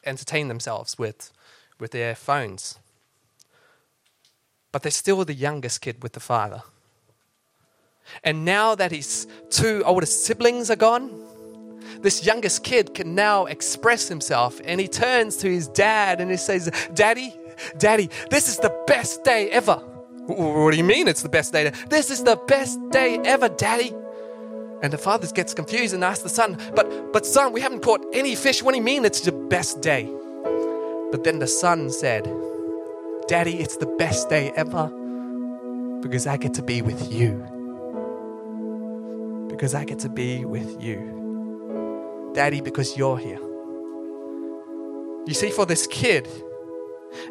entertain 0.05 0.49
themselves 0.49 0.99
with, 0.99 1.33
with 1.79 1.93
their 1.93 2.17
phones 2.17 2.79
but 4.77 4.83
they're 4.83 4.93
still 4.93 5.25
the 5.25 5.33
youngest 5.33 5.81
kid 5.81 6.03
with 6.03 6.12
the 6.12 6.21
father. 6.21 6.62
And 8.23 8.45
now 8.45 8.75
that 8.75 8.93
his 8.93 9.27
two 9.49 9.83
older 9.87 10.05
siblings 10.05 10.71
are 10.71 10.77
gone, 10.77 11.09
this 12.03 12.27
youngest 12.27 12.62
kid 12.62 12.93
can 12.93 13.15
now 13.15 13.47
express 13.47 14.07
himself 14.07 14.61
and 14.67 14.79
he 14.79 14.87
turns 14.87 15.39
to 15.39 15.51
his 15.51 15.67
dad 15.69 16.21
and 16.21 16.31
he 16.31 16.37
says, 16.37 16.71
Daddy, 16.93 17.35
Daddy, 17.79 18.11
this 18.29 18.51
is 18.51 18.59
the 18.59 18.69
best 18.87 19.25
day 19.25 19.49
ever. 19.49 19.77
What 20.27 20.73
do 20.73 20.77
you 20.77 20.85
mean 20.85 21.09
it's 21.09 21.23
the 21.23 21.31
best 21.31 21.55
day? 21.55 21.73
This 21.89 22.11
is 22.11 22.23
the 22.23 22.37
best 22.37 22.79
day 22.91 23.19
ever, 23.25 23.49
Daddy. 23.49 23.95
And 24.83 24.93
the 24.93 24.99
father 24.99 25.27
gets 25.29 25.55
confused 25.55 25.95
and 25.95 26.05
asks 26.05 26.23
the 26.23 26.29
son, 26.29 26.59
But 26.75 27.15
but 27.15 27.25
son, 27.25 27.55
we 27.55 27.62
haven't 27.62 27.81
caught 27.81 28.05
any 28.12 28.35
fish. 28.35 28.62
What 28.62 28.73
do 28.73 28.77
you 28.77 28.85
mean 28.85 29.07
it's 29.07 29.23
the 29.23 29.33
best 29.33 29.81
day? 29.81 30.05
But 31.11 31.25
then 31.25 31.39
the 31.39 31.47
son 31.47 31.89
said, 31.89 32.27
Daddy, 33.29 33.59
it's 33.59 33.77
the 33.77 33.87
best 33.87 34.29
day 34.29 34.53
ever 34.53 34.87
because 36.01 36.29
I 36.29 36.37
get 36.37 36.55
to 36.55 36.62
be 36.62 36.81
with 36.81 37.12
you. 37.12 37.45
Because 39.49 39.75
I 39.75 39.85
get 39.85 39.99
to 40.01 40.09
be 40.09 40.45
with 40.45 40.81
you. 40.81 42.31
Daddy, 42.35 42.61
because 42.61 42.97
you're 42.97 43.19
here. 43.19 43.41
You 45.27 45.35
see, 45.35 45.51
for 45.51 45.67
this 45.67 45.89
kid, 45.89 46.29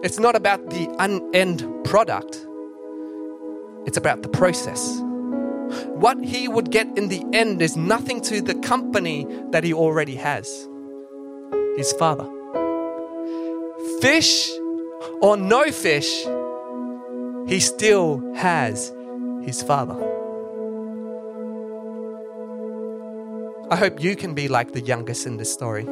it's 0.04 0.20
not 0.20 0.36
about 0.36 0.70
the 0.70 0.94
end 1.34 1.64
product, 1.86 2.46
it's 3.86 3.96
about 3.96 4.22
the 4.22 4.30
process. 4.30 5.00
What 5.94 6.22
he 6.22 6.50
would 6.50 6.72
get 6.72 6.88
in 6.98 7.08
the 7.08 7.24
end 7.32 7.62
is 7.62 7.78
nothing 7.78 8.20
to 8.24 8.42
the 8.42 8.56
company 8.56 9.26
that 9.52 9.64
he 9.64 9.74
already 9.74 10.16
has 10.16 10.68
his 11.78 11.94
father. 11.94 12.30
Fish 14.02 14.52
or 15.22 15.38
no 15.38 15.72
fish, 15.72 16.26
he 17.48 17.60
still 17.60 18.22
has 18.36 18.92
his 19.44 19.62
Father. 19.62 19.96
I 23.70 23.76
hope 23.76 24.02
you 24.02 24.16
can 24.16 24.34
be 24.34 24.48
like 24.48 24.74
the 24.74 24.82
youngest 24.82 25.26
in 25.26 25.38
this 25.38 25.52
story. 25.52 25.86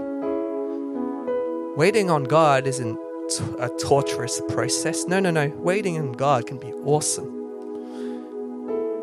Waiting 1.75 2.09
on 2.11 2.25
God 2.25 2.67
isn't 2.67 2.99
a 3.59 3.69
torturous 3.79 4.41
process. 4.49 5.05
No, 5.07 5.19
no, 5.19 5.31
no. 5.31 5.51
Waiting 5.57 5.97
on 5.97 6.11
God 6.11 6.45
can 6.45 6.57
be 6.57 6.71
awesome. 6.85 7.27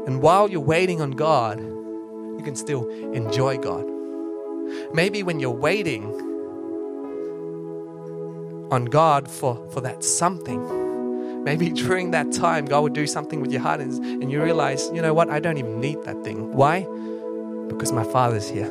And 0.07 0.23
while 0.23 0.49
you're 0.49 0.61
waiting 0.61 1.01
on 1.01 1.13
God, 1.13 1.59
you 1.61 2.43
can 2.45 2.55
still 2.55 2.89
enjoy 3.13 3.59
God. 3.59 3.85
Maybe 4.95 5.23
when 5.23 5.41
you're 5.41 5.51
waiting, 5.51 6.30
on 8.71 8.87
God 8.87 9.29
for, 9.29 9.69
for 9.71 9.81
that 9.81 10.05
something. 10.05 11.45
Maybe 11.45 11.71
during 11.85 12.11
that 12.13 12.33
time, 12.33 12.67
God 12.67 12.83
would 12.83 12.93
do 12.93 13.07
something 13.07 13.41
with 13.41 13.51
your 13.53 13.61
heart 13.61 13.81
and, 13.81 13.93
and 14.23 14.31
you 14.31 14.43
realize, 14.43 14.91
you 14.93 15.03
know 15.03 15.15
what, 15.15 15.31
I 15.31 15.41
don't 15.41 15.59
even 15.59 15.81
need 15.81 16.03
that 16.05 16.23
thing. 16.23 16.53
Why? 16.53 16.83
Because 17.69 17.93
my 17.93 18.05
Father's 18.05 18.49
here. 18.49 18.71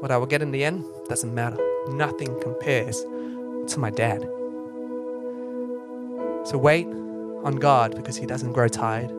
What 0.00 0.10
I 0.10 0.16
will 0.16 0.26
get 0.26 0.40
in 0.40 0.50
the 0.50 0.64
end 0.64 0.84
doesn't 1.08 1.34
matter. 1.34 1.58
Nothing 1.88 2.40
compares 2.40 3.02
to 3.02 3.78
my 3.78 3.90
dad. 3.90 4.22
So 6.46 6.56
wait 6.56 6.86
on 7.44 7.56
God 7.56 7.94
because 7.94 8.16
He 8.16 8.24
doesn't 8.24 8.52
grow 8.52 8.68
tired. 8.68 9.10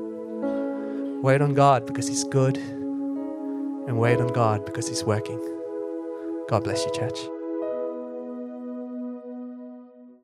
Wait 1.21 1.39
on 1.41 1.53
God 1.53 1.85
because 1.85 2.07
He's 2.07 2.23
good. 2.23 2.57
And 2.57 3.99
wait 3.99 4.19
on 4.19 4.29
God 4.29 4.65
because 4.65 4.87
He's 4.87 5.03
working. 5.03 5.39
God 6.51 6.65
bless 6.65 6.85
you, 6.85 6.91
church. 6.91 7.40